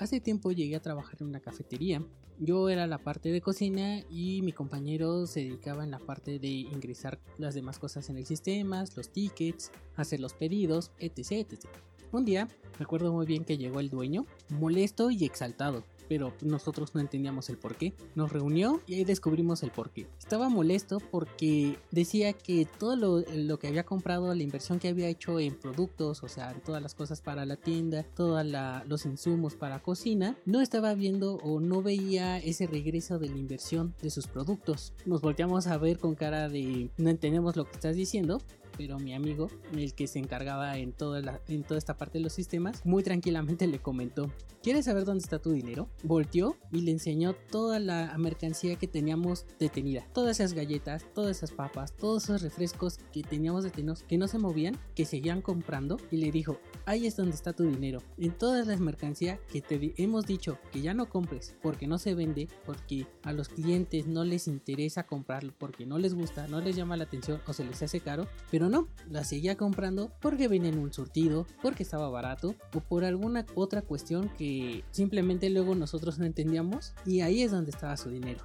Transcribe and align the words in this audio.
Hace 0.00 0.18
tiempo 0.18 0.50
llegué 0.50 0.76
a 0.76 0.80
trabajar 0.80 1.16
en 1.20 1.26
una 1.26 1.40
cafetería. 1.40 2.02
Yo 2.38 2.70
era 2.70 2.86
la 2.86 2.96
parte 2.96 3.30
de 3.30 3.42
cocina 3.42 4.02
y 4.08 4.40
mi 4.40 4.50
compañero 4.50 5.26
se 5.26 5.40
dedicaba 5.40 5.84
en 5.84 5.90
la 5.90 5.98
parte 5.98 6.38
de 6.38 6.48
ingresar 6.48 7.20
las 7.36 7.54
demás 7.54 7.78
cosas 7.78 8.08
en 8.08 8.16
el 8.16 8.24
sistema, 8.24 8.82
los 8.96 9.12
tickets, 9.12 9.70
hacer 9.96 10.20
los 10.20 10.32
pedidos, 10.32 10.90
etc, 11.00 11.32
etc. 11.32 11.66
Un 12.12 12.24
día, 12.24 12.48
recuerdo 12.78 13.12
muy 13.12 13.26
bien 13.26 13.44
que 13.44 13.58
llegó 13.58 13.78
el 13.78 13.90
dueño, 13.90 14.24
molesto 14.48 15.10
y 15.10 15.26
exaltado 15.26 15.84
pero 16.10 16.32
nosotros 16.42 16.92
no 16.92 17.00
entendíamos 17.00 17.50
el 17.50 17.56
por 17.56 17.76
qué. 17.76 17.94
Nos 18.16 18.32
reunió 18.32 18.80
y 18.88 18.94
ahí 18.96 19.04
descubrimos 19.04 19.62
el 19.62 19.70
por 19.70 19.90
qué. 19.90 20.08
Estaba 20.18 20.48
molesto 20.48 20.98
porque 20.98 21.78
decía 21.92 22.32
que 22.32 22.66
todo 22.80 22.96
lo, 22.96 23.58
que 23.60 23.68
había 23.68 23.84
comprado, 23.84 24.34
la 24.34 24.42
inversión 24.42 24.80
que 24.80 24.88
había 24.88 25.06
hecho 25.06 25.38
en 25.38 25.54
productos, 25.54 26.24
o 26.24 26.28
sea, 26.28 26.52
todas 26.66 26.82
las 26.82 26.96
cosas 26.96 27.20
para 27.20 27.46
la 27.46 27.54
tienda, 27.54 28.02
todos 28.16 28.44
los 28.88 29.06
insumos 29.06 29.54
para 29.54 29.84
cocina, 29.84 30.36
no 30.46 30.60
estaba 30.60 30.94
viendo 30.94 31.34
o 31.44 31.60
no 31.60 31.80
veía 31.80 32.38
ese 32.38 32.66
regreso 32.66 33.20
de 33.20 33.28
la 33.28 33.38
inversión 33.38 33.94
de 34.02 34.10
sus 34.10 34.26
productos. 34.26 34.92
Nos 35.06 35.20
volteamos 35.20 35.68
a 35.68 35.78
ver 35.78 36.00
con 36.00 36.16
cara 36.16 36.48
de 36.48 36.90
no 36.96 37.08
entendemos 37.08 37.54
lo 37.54 37.66
que 37.66 37.74
estás 37.74 37.94
diciendo, 37.94 38.42
pero 38.76 38.98
mi 38.98 39.14
amigo, 39.14 39.48
el 39.76 39.94
que 39.94 40.06
se 40.06 40.18
encargaba 40.18 40.78
en 40.78 40.92
toda, 40.92 41.40
en 41.48 41.62
toda 41.62 41.78
esta 41.78 41.96
parte 41.96 42.18
de 42.18 42.24
los 42.24 42.32
sistemas, 42.32 42.84
muy 42.84 43.02
tranquilamente 43.02 43.66
le 43.66 43.80
comentó, 43.80 44.30
¿quieres 44.62 44.84
saber 44.86 45.04
dónde 45.04 45.22
está 45.22 45.38
tu 45.38 45.52
dinero? 45.52 45.88
Volteó 46.02 46.56
y 46.72 46.82
le 46.82 46.90
enseñó 46.90 47.34
toda 47.34 47.78
la 47.78 48.16
mercancía 48.18 48.76
que 48.76 48.88
teníamos 48.88 49.46
detenida, 49.58 50.06
todas 50.12 50.40
esas 50.40 50.52
galletas, 50.52 51.06
todas 51.14 51.36
esas 51.36 51.52
papas, 51.52 51.96
todos 51.96 52.24
esos 52.24 52.42
refrescos 52.42 52.98
que 53.12 53.22
teníamos 53.22 53.64
detenidos, 53.64 54.02
que 54.02 54.18
no 54.18 54.28
se 54.28 54.38
movían, 54.38 54.78
que 54.94 55.04
seguían 55.04 55.42
comprando, 55.42 55.96
y 56.10 56.18
le 56.18 56.30
dijo, 56.30 56.58
ahí 56.86 57.06
es 57.06 57.16
donde 57.16 57.34
está 57.34 57.52
tu 57.52 57.64
dinero, 57.64 58.02
en 58.18 58.32
todas 58.32 58.66
las 58.66 58.80
mercancías 58.80 59.38
que 59.52 59.60
te 59.60 59.94
hemos 59.96 60.26
dicho 60.26 60.58
que 60.72 60.82
ya 60.82 60.94
no 60.94 61.08
compres 61.08 61.56
porque 61.62 61.86
no 61.86 61.98
se 61.98 62.14
vende, 62.14 62.48
porque 62.66 63.06
a 63.22 63.32
los 63.32 63.48
clientes 63.48 64.06
no 64.06 64.24
les 64.24 64.48
interesa 64.48 65.06
comprarlo, 65.06 65.52
porque 65.58 65.86
no 65.86 65.98
les 65.98 66.14
gusta, 66.14 66.46
no 66.48 66.60
les 66.60 66.76
llama 66.76 66.96
la 66.96 67.04
atención 67.04 67.40
o 67.46 67.52
se 67.52 67.64
les 67.64 67.82
hace 67.82 68.00
caro, 68.00 68.26
pero 68.50 68.59
pero 68.60 68.68
no, 68.68 68.88
la 69.08 69.24
seguía 69.24 69.56
comprando 69.56 70.12
porque 70.20 70.46
venía 70.46 70.68
en 70.68 70.78
un 70.78 70.92
surtido, 70.92 71.46
porque 71.62 71.82
estaba 71.82 72.10
barato 72.10 72.54
o 72.74 72.80
por 72.80 73.06
alguna 73.06 73.46
otra 73.54 73.80
cuestión 73.80 74.28
que 74.36 74.84
simplemente 74.90 75.48
luego 75.48 75.74
nosotros 75.74 76.18
no 76.18 76.26
entendíamos 76.26 76.92
y 77.06 77.22
ahí 77.22 77.42
es 77.42 77.52
donde 77.52 77.70
estaba 77.70 77.96
su 77.96 78.10
dinero. 78.10 78.44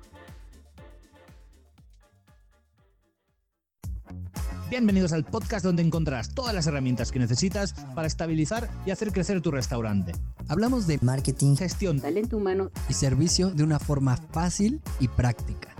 Bienvenidos 4.70 5.12
al 5.12 5.26
podcast 5.26 5.66
donde 5.66 5.84
encontrarás 5.84 6.34
todas 6.34 6.56
las 6.56 6.66
herramientas 6.66 7.12
que 7.12 7.20
necesitas 7.20 7.74
para 7.94 8.08
estabilizar 8.08 8.70
y 8.86 8.92
hacer 8.92 9.12
crecer 9.12 9.42
tu 9.42 9.52
restaurante. 9.52 10.14
Hablamos 10.48 10.88
de 10.88 10.98
marketing, 11.02 11.58
gestión, 11.58 12.00
talento 12.00 12.38
humano 12.38 12.72
y 12.88 12.94
servicio 12.94 13.52
de 13.52 13.64
una 13.64 13.80
forma 13.80 14.16
fácil 14.16 14.80
y 15.02 15.10
práctica 15.10 15.75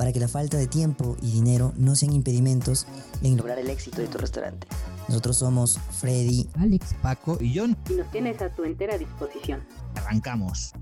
para 0.00 0.14
que 0.14 0.18
la 0.18 0.28
falta 0.28 0.56
de 0.56 0.66
tiempo 0.66 1.14
y 1.20 1.30
dinero 1.30 1.74
no 1.76 1.94
sean 1.94 2.14
impedimentos 2.14 2.86
en 3.22 3.36
lograr 3.36 3.58
el 3.58 3.68
éxito 3.68 4.00
de 4.00 4.08
tu 4.08 4.16
restaurante. 4.16 4.66
Nosotros 5.08 5.36
somos 5.36 5.78
Freddy, 5.90 6.48
Alex, 6.58 6.94
Paco 7.02 7.36
y 7.38 7.58
John. 7.58 7.76
Y 7.90 7.92
nos 7.92 8.10
tienes 8.10 8.40
a 8.40 8.48
tu 8.48 8.64
entera 8.64 8.96
disposición. 8.96 9.62
Arrancamos. 9.96 10.72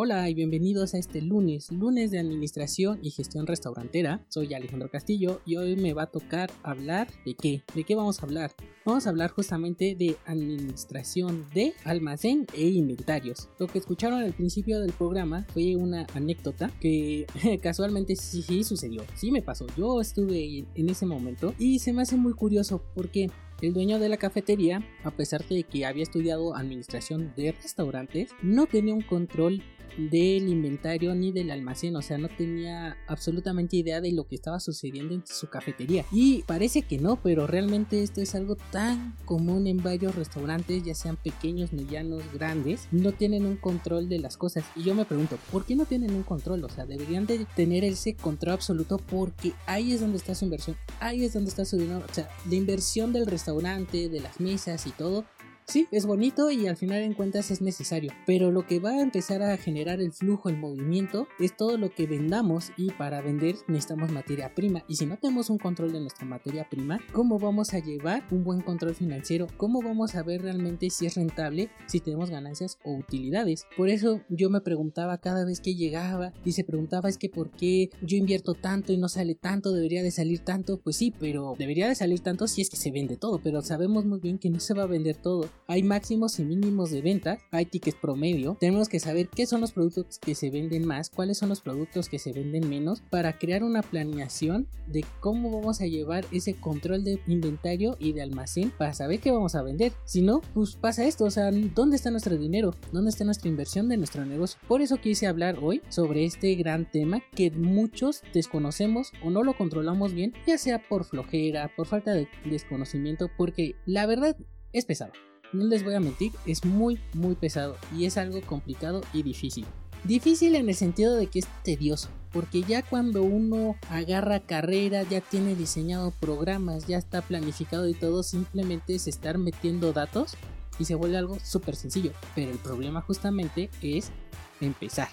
Hola 0.00 0.30
y 0.30 0.34
bienvenidos 0.34 0.94
a 0.94 0.98
este 0.98 1.20
lunes, 1.20 1.72
lunes 1.72 2.12
de 2.12 2.20
Administración 2.20 3.00
y 3.02 3.10
Gestión 3.10 3.48
Restaurantera. 3.48 4.24
Soy 4.28 4.54
Alejandro 4.54 4.88
Castillo 4.88 5.40
y 5.44 5.56
hoy 5.56 5.74
me 5.74 5.92
va 5.92 6.04
a 6.04 6.10
tocar 6.12 6.52
hablar 6.62 7.08
de 7.26 7.34
qué. 7.34 7.64
¿De 7.74 7.82
qué 7.82 7.96
vamos 7.96 8.20
a 8.20 8.26
hablar? 8.26 8.52
Vamos 8.84 9.08
a 9.08 9.10
hablar 9.10 9.32
justamente 9.32 9.96
de 9.98 10.14
administración 10.24 11.44
de 11.52 11.74
almacén 11.82 12.46
e 12.54 12.68
inventarios. 12.68 13.48
Lo 13.58 13.66
que 13.66 13.80
escucharon 13.80 14.22
al 14.22 14.34
principio 14.34 14.78
del 14.78 14.92
programa 14.92 15.44
fue 15.52 15.74
una 15.74 16.06
anécdota 16.14 16.70
que 16.80 17.26
casualmente 17.60 18.14
sí, 18.14 18.42
sí 18.42 18.62
sucedió, 18.62 19.02
sí 19.16 19.32
me 19.32 19.42
pasó. 19.42 19.66
Yo 19.76 20.00
estuve 20.00 20.64
en 20.76 20.90
ese 20.90 21.06
momento 21.06 21.54
y 21.58 21.80
se 21.80 21.92
me 21.92 22.02
hace 22.02 22.16
muy 22.16 22.34
curioso 22.34 22.84
porque 22.94 23.32
el 23.60 23.72
dueño 23.72 23.98
de 23.98 24.08
la 24.08 24.16
cafetería, 24.16 24.84
a 25.02 25.10
pesar 25.10 25.44
de 25.48 25.64
que 25.64 25.84
había 25.84 26.04
estudiado 26.04 26.54
administración 26.54 27.32
de 27.36 27.50
restaurantes, 27.50 28.30
no 28.42 28.66
tenía 28.66 28.94
un 28.94 29.02
control 29.02 29.60
del 29.96 30.48
inventario 30.48 31.14
ni 31.14 31.32
del 31.32 31.50
almacén, 31.50 31.96
o 31.96 32.02
sea, 32.02 32.18
no 32.18 32.28
tenía 32.28 32.96
absolutamente 33.06 33.76
idea 33.76 34.00
de 34.00 34.12
lo 34.12 34.26
que 34.26 34.34
estaba 34.34 34.60
sucediendo 34.60 35.14
en 35.14 35.24
su 35.26 35.48
cafetería. 35.48 36.04
Y 36.12 36.42
parece 36.42 36.82
que 36.82 36.98
no, 36.98 37.16
pero 37.16 37.46
realmente 37.46 38.02
esto 38.02 38.20
es 38.20 38.34
algo 38.34 38.56
tan 38.70 39.16
común 39.24 39.66
en 39.66 39.82
varios 39.82 40.14
restaurantes, 40.14 40.82
ya 40.82 40.94
sean 40.94 41.16
pequeños, 41.16 41.72
medianos, 41.72 42.22
grandes, 42.32 42.88
no 42.90 43.12
tienen 43.12 43.46
un 43.46 43.56
control 43.56 44.08
de 44.08 44.18
las 44.18 44.36
cosas. 44.36 44.64
Y 44.76 44.82
yo 44.82 44.94
me 44.94 45.04
pregunto, 45.04 45.38
¿por 45.50 45.64
qué 45.64 45.76
no 45.76 45.84
tienen 45.84 46.14
un 46.14 46.22
control? 46.22 46.64
O 46.64 46.68
sea, 46.68 46.86
deberían 46.86 47.26
de 47.26 47.46
tener 47.56 47.84
ese 47.84 48.14
control 48.14 48.54
absoluto 48.54 48.98
porque 48.98 49.52
ahí 49.66 49.92
es 49.92 50.00
donde 50.00 50.18
está 50.18 50.34
su 50.34 50.44
inversión, 50.44 50.76
ahí 51.00 51.24
es 51.24 51.32
donde 51.32 51.50
está 51.50 51.64
su 51.64 51.76
dinero, 51.76 52.04
o 52.08 52.14
sea, 52.14 52.28
la 52.48 52.54
inversión 52.54 53.12
del 53.12 53.26
restaurante, 53.26 54.08
de 54.08 54.20
las 54.20 54.40
mesas 54.40 54.86
y 54.86 54.90
todo, 54.90 55.24
Sí, 55.68 55.86
es 55.90 56.06
bonito 56.06 56.50
y 56.50 56.66
al 56.66 56.78
final 56.78 57.02
en 57.02 57.12
cuentas 57.12 57.50
es 57.50 57.60
necesario, 57.60 58.10
pero 58.24 58.50
lo 58.50 58.66
que 58.66 58.80
va 58.80 58.92
a 58.92 59.02
empezar 59.02 59.42
a 59.42 59.54
generar 59.58 60.00
el 60.00 60.12
flujo, 60.12 60.48
el 60.48 60.56
movimiento, 60.56 61.28
es 61.38 61.54
todo 61.54 61.76
lo 61.76 61.90
que 61.90 62.06
vendamos 62.06 62.72
y 62.78 62.90
para 62.92 63.20
vender 63.20 63.56
necesitamos 63.66 64.10
materia 64.10 64.54
prima 64.54 64.82
y 64.88 64.96
si 64.96 65.04
no 65.04 65.18
tenemos 65.18 65.50
un 65.50 65.58
control 65.58 65.92
de 65.92 66.00
nuestra 66.00 66.24
materia 66.24 66.66
prima, 66.70 67.00
¿cómo 67.12 67.38
vamos 67.38 67.74
a 67.74 67.80
llevar 67.80 68.26
un 68.30 68.44
buen 68.44 68.62
control 68.62 68.94
financiero? 68.94 69.46
¿Cómo 69.58 69.82
vamos 69.82 70.14
a 70.14 70.22
ver 70.22 70.40
realmente 70.40 70.88
si 70.88 71.04
es 71.04 71.16
rentable, 71.16 71.68
si 71.84 72.00
tenemos 72.00 72.30
ganancias 72.30 72.78
o 72.82 72.94
utilidades? 72.94 73.66
Por 73.76 73.90
eso 73.90 74.22
yo 74.30 74.48
me 74.48 74.62
preguntaba 74.62 75.18
cada 75.18 75.44
vez 75.44 75.60
que 75.60 75.74
llegaba 75.74 76.32
y 76.46 76.52
se 76.52 76.64
preguntaba 76.64 77.10
es 77.10 77.18
que 77.18 77.28
por 77.28 77.50
qué 77.50 77.90
yo 78.00 78.16
invierto 78.16 78.54
tanto 78.54 78.94
y 78.94 78.96
no 78.96 79.10
sale 79.10 79.34
tanto, 79.34 79.72
debería 79.72 80.02
de 80.02 80.12
salir 80.12 80.38
tanto, 80.38 80.80
pues 80.80 80.96
sí, 80.96 81.12
pero 81.20 81.56
debería 81.58 81.88
de 81.88 81.94
salir 81.94 82.20
tanto 82.20 82.46
si 82.46 82.62
es 82.62 82.70
que 82.70 82.78
se 82.78 82.90
vende 82.90 83.18
todo, 83.18 83.38
pero 83.44 83.60
sabemos 83.60 84.06
muy 84.06 84.18
bien 84.18 84.38
que 84.38 84.48
no 84.48 84.60
se 84.60 84.72
va 84.72 84.84
a 84.84 84.86
vender 84.86 85.16
todo 85.18 85.57
hay 85.66 85.82
máximos 85.82 86.38
y 86.38 86.44
mínimos 86.44 86.90
de 86.90 87.02
venta, 87.02 87.38
hay 87.50 87.66
tickets 87.66 87.98
promedio, 88.00 88.56
tenemos 88.60 88.88
que 88.88 89.00
saber 89.00 89.28
qué 89.28 89.46
son 89.46 89.60
los 89.60 89.72
productos 89.72 90.18
que 90.18 90.34
se 90.34 90.50
venden 90.50 90.86
más, 90.86 91.10
cuáles 91.10 91.38
son 91.38 91.48
los 91.48 91.60
productos 91.60 92.08
que 92.08 92.18
se 92.18 92.32
venden 92.32 92.68
menos, 92.68 93.02
para 93.10 93.38
crear 93.38 93.62
una 93.62 93.82
planeación 93.82 94.66
de 94.86 95.04
cómo 95.20 95.50
vamos 95.50 95.80
a 95.80 95.86
llevar 95.86 96.24
ese 96.32 96.54
control 96.54 97.04
de 97.04 97.20
inventario 97.26 97.96
y 97.98 98.12
de 98.12 98.22
almacén 98.22 98.72
para 98.76 98.94
saber 98.94 99.20
qué 99.20 99.30
vamos 99.30 99.54
a 99.54 99.62
vender. 99.62 99.92
Si 100.04 100.22
no, 100.22 100.40
pues 100.54 100.76
pasa 100.76 101.04
esto, 101.04 101.24
o 101.24 101.30
sea, 101.30 101.50
¿dónde 101.50 101.96
está 101.96 102.10
nuestro 102.10 102.36
dinero? 102.36 102.74
¿Dónde 102.92 103.10
está 103.10 103.24
nuestra 103.24 103.48
inversión 103.48 103.88
de 103.88 103.96
nuestro 103.96 104.24
negocio? 104.24 104.60
Por 104.68 104.82
eso 104.82 104.96
quise 104.98 105.26
hablar 105.26 105.58
hoy 105.62 105.82
sobre 105.88 106.24
este 106.24 106.54
gran 106.54 106.90
tema 106.90 107.22
que 107.34 107.50
muchos 107.50 108.22
desconocemos 108.32 109.12
o 109.24 109.30
no 109.30 109.42
lo 109.42 109.56
controlamos 109.56 110.12
bien, 110.12 110.32
ya 110.46 110.58
sea 110.58 110.82
por 110.88 111.04
flojera, 111.04 111.70
por 111.76 111.86
falta 111.86 112.12
de 112.12 112.28
desconocimiento, 112.44 113.28
porque 113.36 113.76
la 113.86 114.06
verdad 114.06 114.36
es 114.72 114.84
pesado. 114.84 115.12
No 115.52 115.64
les 115.64 115.82
voy 115.82 115.94
a 115.94 116.00
mentir, 116.00 116.32
es 116.44 116.64
muy 116.64 117.00
muy 117.14 117.34
pesado 117.34 117.76
y 117.96 118.04
es 118.04 118.18
algo 118.18 118.40
complicado 118.42 119.00
y 119.14 119.22
difícil. 119.22 119.64
Difícil 120.04 120.54
en 120.54 120.68
el 120.68 120.74
sentido 120.74 121.16
de 121.16 121.26
que 121.26 121.40
es 121.40 121.48
tedioso, 121.64 122.08
porque 122.32 122.62
ya 122.62 122.82
cuando 122.82 123.22
uno 123.22 123.76
agarra 123.90 124.40
carrera, 124.40 125.02
ya 125.02 125.20
tiene 125.20 125.54
diseñado 125.54 126.12
programas, 126.20 126.86
ya 126.86 126.98
está 126.98 127.22
planificado 127.22 127.88
y 127.88 127.94
todo, 127.94 128.22
simplemente 128.22 128.94
es 128.94 129.08
estar 129.08 129.38
metiendo 129.38 129.92
datos 129.92 130.36
y 130.78 130.84
se 130.84 130.94
vuelve 130.94 131.16
algo 131.16 131.38
súper 131.42 131.76
sencillo. 131.76 132.12
Pero 132.34 132.52
el 132.52 132.58
problema 132.58 133.00
justamente 133.00 133.70
es 133.82 134.12
empezar. 134.60 135.08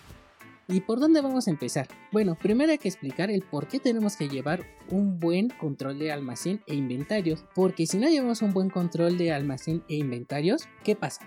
¿Y 0.68 0.82
por 0.82 1.00
dónde 1.00 1.22
vamos 1.22 1.48
a 1.48 1.52
empezar? 1.52 1.88
Bueno, 2.12 2.36
primero 2.36 2.72
hay 2.72 2.80
que 2.80 2.88
explicar 2.88 3.30
el 3.30 3.44
por 3.44 3.68
qué 3.68 3.80
tenemos 3.80 4.16
que 4.16 4.28
llevar 4.28 4.66
un 4.90 5.20
buen 5.20 5.50
control 5.50 6.00
de 6.00 6.12
almacén 6.12 6.64
e 6.66 6.74
inventarios. 6.74 7.46
Porque 7.54 7.86
si 7.86 7.98
no 8.00 8.10
llevamos 8.10 8.42
un 8.42 8.52
buen 8.52 8.72
control 8.72 9.18
de 9.18 9.32
almacén 9.32 9.84
e 9.88 9.96
inventarios, 9.96 10.64
¿qué 10.84 10.96
pasa? 10.96 11.22